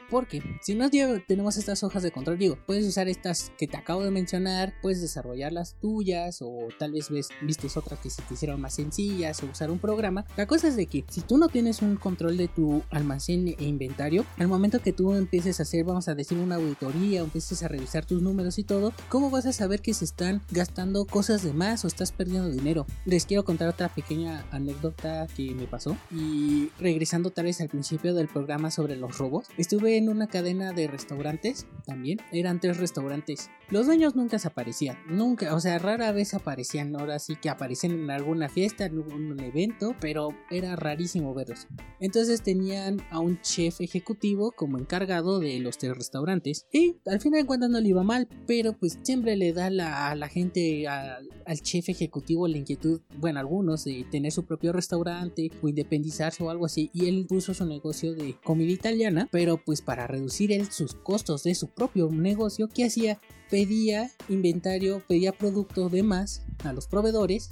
Porque 0.09 0.41
si 0.61 0.75
no 0.75 0.89
tenemos 1.27 1.57
estas 1.57 1.83
hojas 1.83 2.03
de 2.03 2.11
control, 2.11 2.37
digo, 2.37 2.57
puedes 2.65 2.85
usar 2.85 3.07
estas 3.07 3.51
que 3.57 3.67
te 3.67 3.77
acabo 3.77 4.03
de 4.03 4.11
mencionar, 4.11 4.73
puedes 4.81 5.01
desarrollar 5.01 5.53
las 5.53 5.75
tuyas 5.75 6.41
o 6.41 6.67
tal 6.77 6.91
vez 6.91 7.09
ves, 7.09 7.29
vistes 7.41 7.77
otras 7.77 7.99
que 7.99 8.09
se 8.09 8.21
te 8.23 8.33
hicieron 8.33 8.59
más 8.61 8.75
sencillas 8.75 9.41
o 9.43 9.47
usar 9.47 9.71
un 9.71 9.79
programa. 9.79 10.25
La 10.37 10.47
cosa 10.47 10.67
es 10.67 10.75
de 10.75 10.87
que 10.87 11.05
si 11.09 11.21
tú 11.21 11.37
no 11.37 11.49
tienes 11.49 11.81
un 11.81 11.95
control 11.95 12.37
de 12.37 12.47
tu 12.47 12.83
almacén 12.89 13.47
e 13.47 13.63
inventario, 13.63 14.25
al 14.37 14.47
momento 14.47 14.81
que 14.81 14.93
tú 14.93 15.13
empieces 15.13 15.59
a 15.59 15.63
hacer, 15.63 15.83
vamos 15.83 16.07
a 16.07 16.15
decir, 16.15 16.37
una 16.37 16.55
auditoría 16.55 17.21
empieces 17.21 17.63
a 17.63 17.67
revisar 17.67 18.05
tus 18.05 18.21
números 18.21 18.57
y 18.59 18.63
todo, 18.63 18.93
¿cómo 19.09 19.29
vas 19.29 19.45
a 19.45 19.53
saber 19.53 19.81
que 19.81 19.93
se 19.93 20.05
están 20.05 20.41
gastando 20.51 21.05
cosas 21.05 21.43
de 21.43 21.53
más 21.53 21.83
o 21.85 21.87
estás 21.87 22.11
perdiendo 22.11 22.49
dinero? 22.49 22.85
Les 23.05 23.25
quiero 23.25 23.43
contar 23.43 23.69
otra 23.69 23.89
pequeña 23.89 24.45
anécdota 24.51 25.27
que 25.35 25.53
me 25.53 25.67
pasó 25.67 25.95
y 26.11 26.69
regresando 26.79 27.29
tal 27.29 27.45
vez 27.45 27.61
al 27.61 27.69
principio 27.69 28.13
del 28.13 28.27
programa 28.27 28.71
sobre 28.71 28.95
los 28.95 29.17
robos, 29.17 29.47
estuve 29.57 29.99
en 30.00 30.10
una 30.10 30.27
cadena 30.27 30.74
de 30.74 30.88
restaurantes 30.88 31.68
también. 31.86 32.20
Eran 32.32 32.60
tres 32.60 32.77
restaurantes. 32.77 33.50
Los 33.70 33.86
dueños 33.86 34.15
nunca 34.15 34.39
se 34.39 34.48
aparecían. 34.48 34.98
Nunca, 35.08 35.53
o 35.53 35.60
sea, 35.60 35.77
rara 35.77 36.12
vez 36.12 36.34
aparecían. 36.34 36.96
Ahora 36.96 37.20
sí 37.20 37.36
que 37.36 37.50
aparecen 37.50 37.91
en 37.91 38.10
alguna 38.10 38.50
fiesta, 38.50 38.86
en 38.86 38.98
algún 38.98 39.39
evento, 39.39 39.96
pero 40.00 40.29
era 40.50 40.75
rarísimo 40.75 41.34
verlos. 41.34 41.68
Entonces 42.00 42.41
tenían 42.41 43.01
a 43.12 43.20
un 43.20 43.39
chef 43.41 43.82
ejecutivo 43.82 44.51
como 44.51 44.79
encargado 44.79 45.39
de 45.39 45.60
los 45.60 45.77
tres 45.77 45.96
restaurantes. 45.96 46.65
Y 46.72 46.96
al 47.06 47.20
final 47.20 47.41
de 47.41 47.48
cuentas 47.48 47.70
no 47.70 47.79
le 47.79 47.89
iba 47.89 48.03
mal, 48.03 48.27
pero 48.48 48.74
pues 48.74 48.98
siempre 49.03 49.36
le 49.36 49.53
da 49.53 49.68
a 49.68 50.15
la 50.15 50.27
gente, 50.29 50.88
al 50.88 51.62
chef 51.62 51.89
ejecutivo, 51.89 52.48
la 52.48 52.58
inquietud, 52.58 53.01
bueno, 53.18 53.39
algunos, 53.39 53.84
de 53.84 54.06
tener 54.10 54.32
su 54.32 54.46
propio 54.46 54.72
restaurante 54.72 55.51
o 55.62 55.68
independizarse 55.68 56.44
o 56.44 56.50
algo 56.50 56.65
así. 56.65 56.89
Y 56.94 57.08
él 57.08 57.25
puso 57.27 57.53
su 57.53 57.65
negocio 57.65 58.13
de 58.13 58.36
comida 58.44 58.72
italiana, 58.72 59.27
pero 59.32 59.58
pues 59.58 59.82
para 59.89 60.05
reducir 60.05 60.72
sus 60.72 60.93
costos 60.93 61.41
de 61.41 61.55
su 61.55 61.69
propio 61.69 62.12
negocio, 62.12 62.69
¿qué 62.72 62.86
hacía? 62.86 63.17
Pedía 63.50 64.12
inventario, 64.27 65.01
pedía 65.08 65.31
producto 65.31 65.89
de 65.89 66.03
más 66.03 66.43
a 66.63 66.74
los 66.74 66.86
proveedores, 66.86 67.50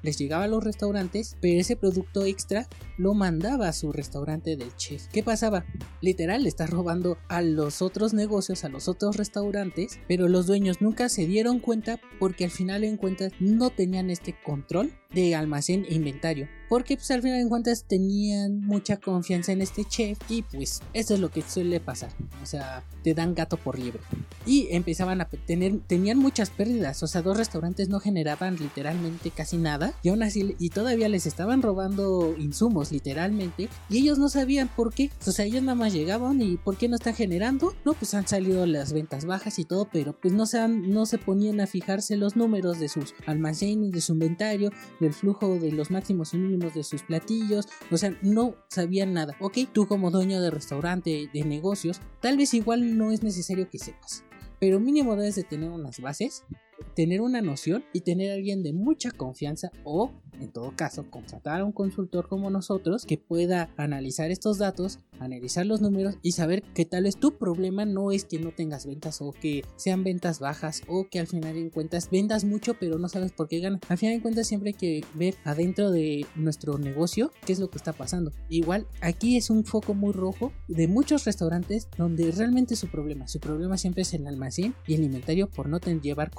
les 0.00 0.16
llegaba 0.16 0.44
a 0.44 0.46
los 0.46 0.62
restaurantes, 0.62 1.36
pero 1.40 1.60
ese 1.60 1.74
producto 1.74 2.24
extra 2.26 2.68
lo 2.96 3.12
mandaba 3.14 3.66
a 3.66 3.72
su 3.72 3.90
restaurante 3.90 4.56
del 4.56 4.72
chef. 4.76 5.08
¿Qué 5.08 5.24
pasaba? 5.24 5.64
Literal, 6.00 6.44
le 6.44 6.48
estás 6.48 6.70
robando 6.70 7.18
a 7.26 7.42
los 7.42 7.82
otros 7.82 8.14
negocios, 8.14 8.62
a 8.62 8.68
los 8.68 8.86
otros 8.86 9.16
restaurantes, 9.16 9.98
pero 10.06 10.28
los 10.28 10.46
dueños 10.46 10.80
nunca 10.80 11.08
se 11.08 11.26
dieron 11.26 11.58
cuenta 11.58 11.98
porque 12.20 12.44
al 12.44 12.52
final 12.52 12.84
en 12.84 12.98
cuentas 12.98 13.32
no 13.40 13.70
tenían 13.70 14.10
este 14.10 14.36
control 14.44 14.92
de 15.12 15.34
almacén 15.34 15.84
e 15.88 15.94
inventario. 15.94 16.48
Porque 16.70 16.96
pues 16.96 17.10
al 17.10 17.20
final 17.20 17.42
de 17.42 17.48
cuentas 17.48 17.84
tenían 17.84 18.60
mucha 18.60 18.98
confianza 18.98 19.50
en 19.50 19.60
este 19.60 19.84
chef 19.84 20.18
y 20.28 20.42
pues 20.42 20.80
eso 20.94 21.14
es 21.14 21.20
lo 21.20 21.28
que 21.28 21.42
suele 21.42 21.80
pasar. 21.80 22.12
O 22.44 22.46
sea, 22.46 22.84
te 23.02 23.12
dan 23.12 23.34
gato 23.34 23.56
por 23.56 23.76
liebre. 23.76 24.00
Y 24.46 24.68
empezaban 24.70 25.20
a 25.20 25.24
tener, 25.24 25.80
tenían 25.88 26.18
muchas 26.18 26.50
pérdidas. 26.50 27.02
O 27.02 27.08
sea, 27.08 27.22
dos 27.22 27.36
restaurantes 27.36 27.88
no 27.88 27.98
generaban 27.98 28.56
literalmente 28.56 29.32
casi 29.32 29.56
nada. 29.56 29.94
Y 30.04 30.10
aún 30.10 30.22
así, 30.22 30.54
y 30.60 30.70
todavía 30.70 31.08
les 31.08 31.26
estaban 31.26 31.60
robando 31.60 32.36
insumos 32.38 32.92
literalmente. 32.92 33.68
Y 33.88 33.98
ellos 33.98 34.18
no 34.18 34.28
sabían 34.28 34.68
por 34.68 34.94
qué. 34.94 35.10
O 35.26 35.32
sea, 35.32 35.46
ellos 35.46 35.64
nada 35.64 35.74
más 35.74 35.92
llegaban 35.92 36.40
y 36.40 36.56
¿por 36.56 36.76
qué 36.76 36.88
no 36.88 36.94
están 36.94 37.14
generando? 37.14 37.74
No, 37.84 37.94
pues 37.94 38.14
han 38.14 38.28
salido 38.28 38.64
las 38.66 38.92
ventas 38.92 39.24
bajas 39.24 39.58
y 39.58 39.64
todo, 39.64 39.88
pero 39.92 40.12
pues 40.20 40.32
no 40.32 40.46
se, 40.46 40.68
no 40.68 41.04
se 41.04 41.18
ponían 41.18 41.60
a 41.60 41.66
fijarse 41.66 42.16
los 42.16 42.36
números 42.36 42.78
de 42.78 42.88
sus 42.88 43.12
almacenes, 43.26 43.90
de 43.90 44.00
su 44.00 44.12
inventario, 44.12 44.70
del 45.00 45.14
flujo 45.14 45.58
de 45.58 45.72
los 45.72 45.90
máximos 45.90 46.34
y 46.34 46.38
mínimos 46.38 46.74
de 46.74 46.84
sus 46.84 47.02
platillos, 47.02 47.66
o 47.90 47.96
sea, 47.96 48.16
no 48.22 48.54
sabían 48.68 49.14
nada. 49.14 49.36
Ok, 49.40 49.58
tú 49.72 49.86
como 49.86 50.10
dueño 50.10 50.40
de 50.40 50.50
restaurante, 50.50 51.28
de 51.32 51.44
negocios, 51.44 52.00
tal 52.20 52.36
vez 52.36 52.54
igual 52.54 52.96
no 52.96 53.10
es 53.10 53.22
necesario 53.22 53.68
que 53.68 53.78
sepas, 53.78 54.24
pero 54.58 54.78
mínimo 54.78 55.16
debes 55.16 55.36
de 55.36 55.44
tener 55.44 55.70
unas 55.70 56.00
bases, 56.00 56.44
tener 56.94 57.20
una 57.20 57.42
noción 57.42 57.84
y 57.92 58.00
tener 58.00 58.30
a 58.30 58.34
alguien 58.34 58.62
de 58.62 58.72
mucha 58.72 59.10
confianza 59.10 59.70
o 59.84 60.12
en 60.40 60.50
todo 60.50 60.72
caso, 60.74 61.10
contratar 61.10 61.60
a 61.60 61.64
un 61.64 61.72
consultor 61.72 62.28
como 62.28 62.50
nosotros 62.50 63.04
que 63.04 63.18
pueda 63.18 63.70
analizar 63.76 64.30
estos 64.30 64.58
datos, 64.58 64.98
analizar 65.18 65.66
los 65.66 65.80
números 65.80 66.16
y 66.22 66.32
saber 66.32 66.62
que 66.74 66.84
tal 66.84 67.04
vez 67.04 67.16
tu 67.16 67.36
problema 67.36 67.84
no 67.84 68.10
es 68.10 68.24
que 68.24 68.38
no 68.38 68.52
tengas 68.52 68.86
ventas 68.86 69.20
o 69.20 69.32
que 69.32 69.64
sean 69.76 70.02
ventas 70.02 70.40
bajas 70.40 70.82
o 70.88 71.08
que 71.10 71.20
al 71.20 71.26
final 71.26 71.56
en 71.56 71.70
cuentas 71.70 72.08
vendas 72.10 72.44
mucho 72.44 72.74
pero 72.78 72.98
no 72.98 73.08
sabes 73.08 73.32
por 73.32 73.48
qué 73.48 73.60
ganas. 73.60 73.80
Al 73.88 73.98
final 73.98 74.14
en 74.14 74.20
cuentas 74.20 74.46
siempre 74.46 74.70
hay 74.70 74.74
que 74.74 75.04
ver 75.14 75.34
adentro 75.44 75.90
de 75.90 76.26
nuestro 76.34 76.78
negocio 76.78 77.30
qué 77.44 77.52
es 77.52 77.60
lo 77.60 77.70
que 77.70 77.78
está 77.78 77.92
pasando. 77.92 78.32
Igual 78.48 78.86
aquí 79.00 79.36
es 79.36 79.50
un 79.50 79.64
foco 79.64 79.94
muy 79.94 80.12
rojo 80.12 80.52
de 80.68 80.88
muchos 80.88 81.24
restaurantes 81.24 81.88
donde 81.96 82.30
realmente 82.32 82.76
su 82.76 82.88
problema, 82.88 83.28
su 83.28 83.40
problema 83.40 83.76
siempre 83.76 84.02
es 84.02 84.14
el 84.14 84.26
almacén 84.26 84.74
y 84.86 84.94
el 84.94 85.04
inventario 85.04 85.48
por 85.48 85.68
no 85.68 85.80
tener, 85.80 86.00
llevar 86.00 86.30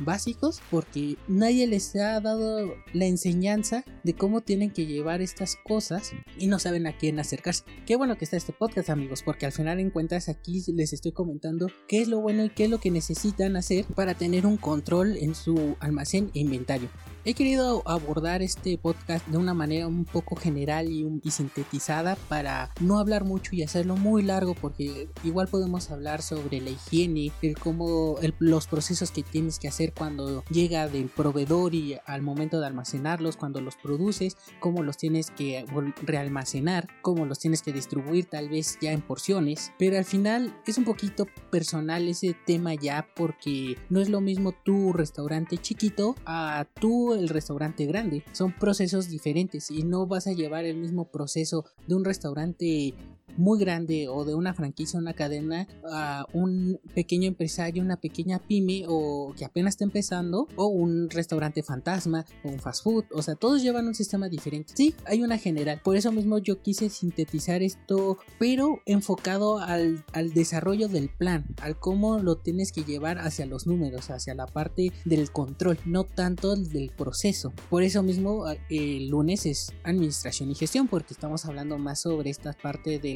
básicos 0.00 0.60
porque 0.70 1.16
nadie 1.28 1.66
les 1.66 1.94
ha 1.96 2.20
dado 2.20 2.74
la 2.92 3.06
enseñanza 3.06 3.24
enseñanza 3.24 3.84
de 4.02 4.14
cómo 4.14 4.42
tienen 4.42 4.70
que 4.70 4.86
llevar 4.86 5.22
estas 5.22 5.56
cosas 5.64 6.12
y 6.38 6.46
no 6.46 6.58
saben 6.58 6.86
a 6.86 6.96
quién 6.96 7.18
acercarse. 7.18 7.64
Qué 7.86 7.96
bueno 7.96 8.16
que 8.16 8.24
está 8.24 8.36
este 8.36 8.52
podcast 8.52 8.90
amigos, 8.90 9.22
porque 9.24 9.46
al 9.46 9.52
final 9.52 9.80
en 9.80 9.90
cuentas 9.90 10.28
aquí 10.28 10.62
les 10.74 10.92
estoy 10.92 11.12
comentando 11.12 11.68
qué 11.88 12.02
es 12.02 12.08
lo 12.08 12.20
bueno 12.20 12.44
y 12.44 12.50
qué 12.50 12.64
es 12.64 12.70
lo 12.70 12.80
que 12.80 12.90
necesitan 12.90 13.56
hacer 13.56 13.86
para 13.86 14.14
tener 14.14 14.46
un 14.46 14.56
control 14.56 15.16
en 15.16 15.34
su 15.34 15.76
almacén 15.80 16.30
e 16.34 16.40
inventario. 16.40 16.88
He 17.26 17.32
querido 17.32 17.82
abordar 17.86 18.42
este 18.42 18.76
podcast 18.76 19.26
de 19.28 19.38
una 19.38 19.54
manera 19.54 19.86
un 19.86 20.04
poco 20.04 20.36
general 20.36 20.92
y, 20.92 21.30
sintetizada 21.30 22.16
para 22.28 22.70
no 22.80 22.98
hablar 22.98 23.24
mucho 23.24 23.56
y 23.56 23.62
hacerlo 23.62 23.96
muy 23.96 24.22
largo 24.22 24.52
porque 24.52 25.08
igual 25.24 25.48
podemos 25.48 25.90
hablar 25.90 26.20
sobre 26.20 26.60
la 26.60 26.68
higiene, 26.68 27.32
el 27.40 27.58
cómo 27.58 28.16
los 28.40 28.66
procesos 28.66 29.10
que 29.10 29.22
tienes 29.22 29.58
que 29.58 29.68
hacer 29.68 29.94
cuando 29.94 30.44
llega 30.50 30.86
del 30.86 31.08
proveedor 31.08 31.74
y 31.74 31.96
al 32.04 32.20
momento 32.20 32.60
de 32.60 32.66
almacenarlos, 32.66 33.38
cuando 33.38 33.62
los 33.62 33.76
produces, 33.76 34.36
cómo 34.60 34.82
los 34.82 34.98
tienes 34.98 35.30
que 35.30 35.64
realmacenar, 36.02 36.88
cómo 37.00 37.24
los 37.24 37.38
tienes 37.38 37.62
que 37.62 37.72
distribuir 37.72 38.26
tal 38.26 38.50
vez 38.50 38.76
ya 38.82 38.92
en 38.92 39.00
porciones, 39.00 39.72
pero 39.78 39.96
al 39.96 40.04
final 40.04 40.54
es 40.66 40.76
un 40.76 40.84
poquito 40.84 41.26
personal 41.50 42.06
ese 42.06 42.36
tema 42.44 42.74
ya 42.74 43.08
porque 43.16 43.78
no 43.88 44.02
es 44.02 44.10
lo 44.10 44.20
mismo 44.20 44.52
tu 44.52 44.92
restaurante 44.92 45.56
chiquito 45.56 46.16
a 46.26 46.66
tu 46.78 47.13
el 47.14 47.28
restaurante 47.28 47.86
grande. 47.86 48.24
Son 48.32 48.52
procesos 48.52 49.08
diferentes 49.08 49.70
y 49.70 49.82
no 49.82 50.06
vas 50.06 50.26
a 50.26 50.32
llevar 50.32 50.64
el 50.64 50.76
mismo 50.76 51.10
proceso 51.10 51.64
de 51.86 51.94
un 51.94 52.04
restaurante 52.04 52.94
muy 53.36 53.58
grande 53.58 54.08
o 54.08 54.24
de 54.24 54.34
una 54.34 54.54
franquicia, 54.54 54.98
una 54.98 55.14
cadena, 55.14 55.66
a 55.90 56.26
un 56.32 56.80
pequeño 56.94 57.28
empresario, 57.28 57.82
una 57.82 57.96
pequeña 57.96 58.38
pyme 58.38 58.84
o 58.86 59.34
que 59.36 59.44
apenas 59.44 59.74
está 59.74 59.84
empezando, 59.84 60.48
o 60.56 60.66
un 60.66 61.10
restaurante 61.10 61.62
fantasma 61.62 62.24
o 62.44 62.48
un 62.48 62.60
fast 62.60 62.84
food, 62.84 63.04
o 63.12 63.22
sea, 63.22 63.34
todos 63.34 63.62
llevan 63.62 63.86
un 63.86 63.94
sistema 63.94 64.28
diferente. 64.28 64.74
Sí, 64.76 64.94
hay 65.06 65.22
una 65.22 65.38
general, 65.38 65.80
por 65.82 65.96
eso 65.96 66.12
mismo 66.12 66.38
yo 66.38 66.60
quise 66.62 66.88
sintetizar 66.90 67.62
esto, 67.62 68.18
pero 68.38 68.80
enfocado 68.86 69.58
al, 69.58 70.04
al 70.12 70.32
desarrollo 70.32 70.88
del 70.88 71.08
plan, 71.08 71.44
al 71.60 71.78
cómo 71.78 72.18
lo 72.18 72.36
tienes 72.36 72.72
que 72.72 72.84
llevar 72.84 73.18
hacia 73.18 73.46
los 73.46 73.66
números, 73.66 74.10
hacia 74.10 74.34
la 74.34 74.46
parte 74.46 74.92
del 75.04 75.30
control, 75.30 75.78
no 75.84 76.04
tanto 76.04 76.56
del 76.56 76.90
proceso. 76.90 77.52
Por 77.70 77.82
eso 77.82 78.02
mismo 78.02 78.44
el 78.68 79.08
lunes 79.08 79.46
es 79.46 79.72
administración 79.82 80.50
y 80.50 80.54
gestión, 80.54 80.88
porque 80.88 81.14
estamos 81.14 81.44
hablando 81.44 81.78
más 81.78 82.00
sobre 82.00 82.30
esta 82.30 82.52
parte 82.52 82.98
de 82.98 83.13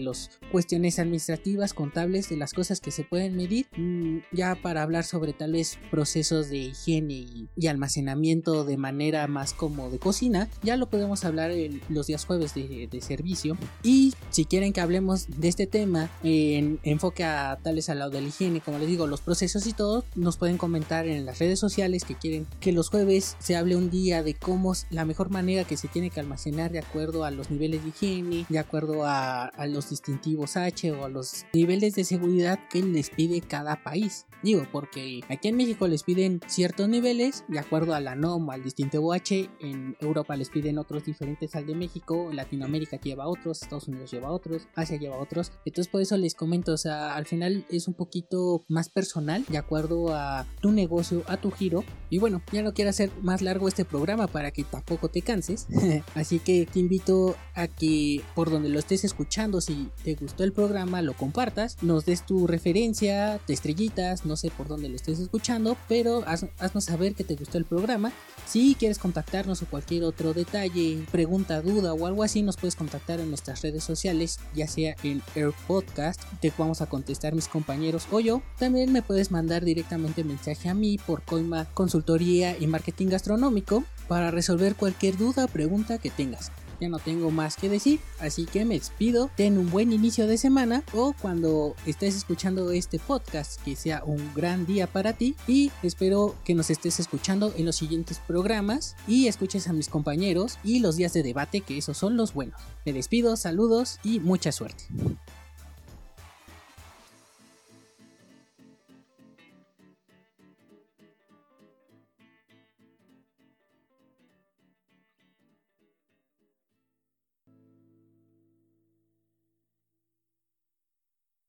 cuestiones 0.50 0.98
administrativas, 0.98 1.74
contables, 1.74 2.28
de 2.28 2.36
las 2.36 2.52
cosas 2.54 2.80
que 2.80 2.90
se 2.90 3.04
pueden 3.04 3.36
medir, 3.36 3.66
mm, 3.76 4.18
ya 4.32 4.54
para 4.54 4.82
hablar 4.82 5.04
sobre 5.04 5.32
tal 5.32 5.52
vez 5.52 5.78
procesos 5.90 6.48
de 6.48 6.58
higiene 6.58 7.14
y, 7.56 7.66
almacenamiento 7.68 8.64
de 8.64 8.78
manera 8.78 9.26
más 9.26 9.52
como 9.52 9.90
de 9.90 9.98
cocina, 9.98 10.48
ya 10.62 10.78
lo 10.78 10.88
podemos 10.88 11.26
hablar 11.26 11.50
los 11.90 12.06
días 12.06 12.24
jueves 12.24 12.54
de, 12.54 12.88
servicio. 13.00 13.56
Y 13.82 14.14
si 14.30 14.44
quieren 14.44 14.72
que 14.72 14.80
hablemos 14.80 15.26
de 15.28 15.48
este 15.48 15.66
tema 15.66 16.10
en 16.22 16.80
enfoque 16.82 17.24
a 17.24 17.58
tales 17.62 17.88
al 17.90 18.00
lado 18.00 18.10
de 18.10 18.22
la 18.22 18.28
higiene, 18.28 18.60
como 18.60 18.78
les 18.78 18.88
digo, 18.88 19.06
los 19.06 19.20
procesos 19.20 19.66
y 19.66 19.72
todo, 19.72 20.04
nos 20.14 20.36
pueden 20.36 20.56
comentar 20.56 21.06
en 21.06 21.26
las 21.26 21.38
redes 21.38 21.60
sociales 21.60 22.04
que 22.04 22.14
quieren 22.14 22.46
que 22.60 22.72
los 22.72 22.88
jueves 22.88 23.36
se 23.38 23.56
hable 23.56 23.76
un 23.76 23.90
día 23.90 24.22
de 24.22 24.34
cómo 24.34 24.72
es 24.72 24.86
la 24.90 25.04
mejor 25.04 25.30
manera 25.30 25.64
que 25.64 25.76
se 25.76 25.88
tiene 25.88 26.10
que 26.10 26.20
almacenar 26.20 26.72
de 26.72 26.80
acuerdo 26.80 27.24
a 27.24 27.30
los 27.30 27.50
niveles 27.50 27.82
de 27.82 27.90
higiene, 27.90 28.46
de 28.48 28.58
acuerdo 28.58 29.04
a, 29.04 29.44
a 29.44 29.66
los 29.66 29.87
distintivos 29.90 30.56
H 30.56 30.92
o 30.92 31.08
los 31.08 31.44
niveles 31.52 31.94
de 31.94 32.04
seguridad 32.04 32.58
que 32.68 32.82
les 32.82 33.10
pide 33.10 33.40
cada 33.40 33.82
país. 33.82 34.26
Digo, 34.42 34.62
porque 34.70 35.20
aquí 35.28 35.48
en 35.48 35.56
México 35.56 35.88
les 35.88 36.04
piden 36.04 36.40
ciertos 36.46 36.88
niveles 36.88 37.44
de 37.48 37.58
acuerdo 37.58 37.94
a 37.94 38.00
la 38.00 38.14
NOM, 38.14 38.50
al 38.50 38.62
distintivo 38.62 39.12
H, 39.12 39.50
en 39.60 39.96
Europa 40.00 40.36
les 40.36 40.48
piden 40.48 40.78
otros 40.78 41.04
diferentes 41.04 41.56
al 41.56 41.66
de 41.66 41.74
México, 41.74 42.30
Latinoamérica 42.32 43.00
lleva 43.00 43.26
otros, 43.26 43.62
Estados 43.62 43.88
Unidos 43.88 44.12
lleva 44.12 44.30
otros, 44.30 44.68
Asia 44.76 44.96
lleva 44.96 45.18
otros. 45.18 45.50
Entonces 45.64 45.90
por 45.90 46.02
eso 46.02 46.16
les 46.16 46.34
comento, 46.34 46.72
o 46.72 46.76
sea, 46.76 47.16
al 47.16 47.26
final 47.26 47.66
es 47.68 47.88
un 47.88 47.94
poquito 47.94 48.64
más 48.68 48.88
personal 48.88 49.44
de 49.48 49.58
acuerdo 49.58 50.14
a 50.14 50.46
tu 50.60 50.70
negocio, 50.70 51.24
a 51.26 51.36
tu 51.38 51.50
giro. 51.50 51.82
Y 52.08 52.18
bueno, 52.18 52.42
ya 52.52 52.62
no 52.62 52.74
quiero 52.74 52.90
hacer 52.90 53.10
más 53.22 53.42
largo 53.42 53.66
este 53.66 53.84
programa 53.84 54.28
para 54.28 54.52
que 54.52 54.62
tampoco 54.62 55.08
te 55.08 55.22
canses. 55.22 55.66
Así 56.14 56.38
que 56.38 56.66
te 56.66 56.78
invito 56.78 57.36
a 57.54 57.66
que 57.66 58.22
por 58.36 58.50
donde 58.50 58.68
lo 58.68 58.78
estés 58.78 59.04
escuchando, 59.04 59.60
si 59.60 59.77
te 60.04 60.14
gustó 60.14 60.44
el 60.44 60.52
programa, 60.52 61.02
lo 61.02 61.14
compartas, 61.14 61.76
nos 61.82 62.04
des 62.04 62.24
tu 62.24 62.46
referencia, 62.46 63.40
te 63.46 63.52
estrellitas, 63.52 64.24
no 64.24 64.36
sé 64.36 64.50
por 64.50 64.68
dónde 64.68 64.88
lo 64.88 64.96
estés 64.96 65.18
escuchando, 65.18 65.76
pero 65.88 66.24
haznos 66.26 66.84
saber 66.84 67.14
que 67.14 67.24
te 67.24 67.34
gustó 67.34 67.58
el 67.58 67.64
programa. 67.64 68.12
Si 68.46 68.74
quieres 68.74 68.98
contactarnos 68.98 69.62
o 69.62 69.66
cualquier 69.66 70.04
otro 70.04 70.32
detalle, 70.32 71.04
pregunta, 71.10 71.60
duda 71.60 71.92
o 71.92 72.06
algo 72.06 72.22
así, 72.22 72.42
nos 72.42 72.56
puedes 72.56 72.76
contactar 72.76 73.20
en 73.20 73.28
nuestras 73.28 73.62
redes 73.62 73.84
sociales, 73.84 74.40
ya 74.54 74.66
sea 74.66 74.96
en 75.02 75.22
Air 75.34 75.52
Podcast, 75.66 76.22
te 76.40 76.52
vamos 76.56 76.80
a 76.80 76.86
contestar 76.86 77.34
mis 77.34 77.48
compañeros 77.48 78.06
o 78.10 78.20
yo. 78.20 78.42
También 78.58 78.92
me 78.92 79.02
puedes 79.02 79.30
mandar 79.30 79.64
directamente 79.64 80.24
mensaje 80.24 80.68
a 80.68 80.74
mí 80.74 80.98
por 80.98 81.22
Coima 81.22 81.66
Consultoría 81.74 82.56
y 82.58 82.66
Marketing 82.66 83.08
Gastronómico 83.08 83.84
para 84.08 84.30
resolver 84.30 84.74
cualquier 84.76 85.16
duda 85.16 85.44
o 85.44 85.48
pregunta 85.48 85.98
que 85.98 86.10
tengas 86.10 86.50
ya 86.80 86.88
no 86.88 86.98
tengo 86.98 87.30
más 87.30 87.56
que 87.56 87.68
decir, 87.68 88.00
así 88.20 88.46
que 88.46 88.64
me 88.64 88.74
despido, 88.74 89.30
ten 89.36 89.58
un 89.58 89.70
buen 89.70 89.92
inicio 89.92 90.26
de 90.26 90.38
semana 90.38 90.82
o 90.92 91.14
cuando 91.20 91.74
estés 91.86 92.16
escuchando 92.16 92.70
este 92.70 92.98
podcast, 92.98 93.60
que 93.62 93.76
sea 93.76 94.02
un 94.04 94.34
gran 94.34 94.66
día 94.66 94.86
para 94.86 95.12
ti 95.12 95.34
y 95.46 95.70
espero 95.82 96.34
que 96.44 96.54
nos 96.54 96.70
estés 96.70 97.00
escuchando 97.00 97.52
en 97.56 97.66
los 97.66 97.76
siguientes 97.76 98.18
programas 98.18 98.96
y 99.06 99.26
escuches 99.28 99.68
a 99.68 99.72
mis 99.72 99.88
compañeros 99.88 100.58
y 100.64 100.80
los 100.80 100.96
días 100.96 101.12
de 101.12 101.22
debate, 101.22 101.60
que 101.60 101.78
esos 101.78 101.96
son 101.96 102.16
los 102.16 102.34
buenos. 102.34 102.60
Me 102.84 102.92
despido, 102.92 103.36
saludos 103.36 103.98
y 104.02 104.20
mucha 104.20 104.52
suerte. 104.52 104.84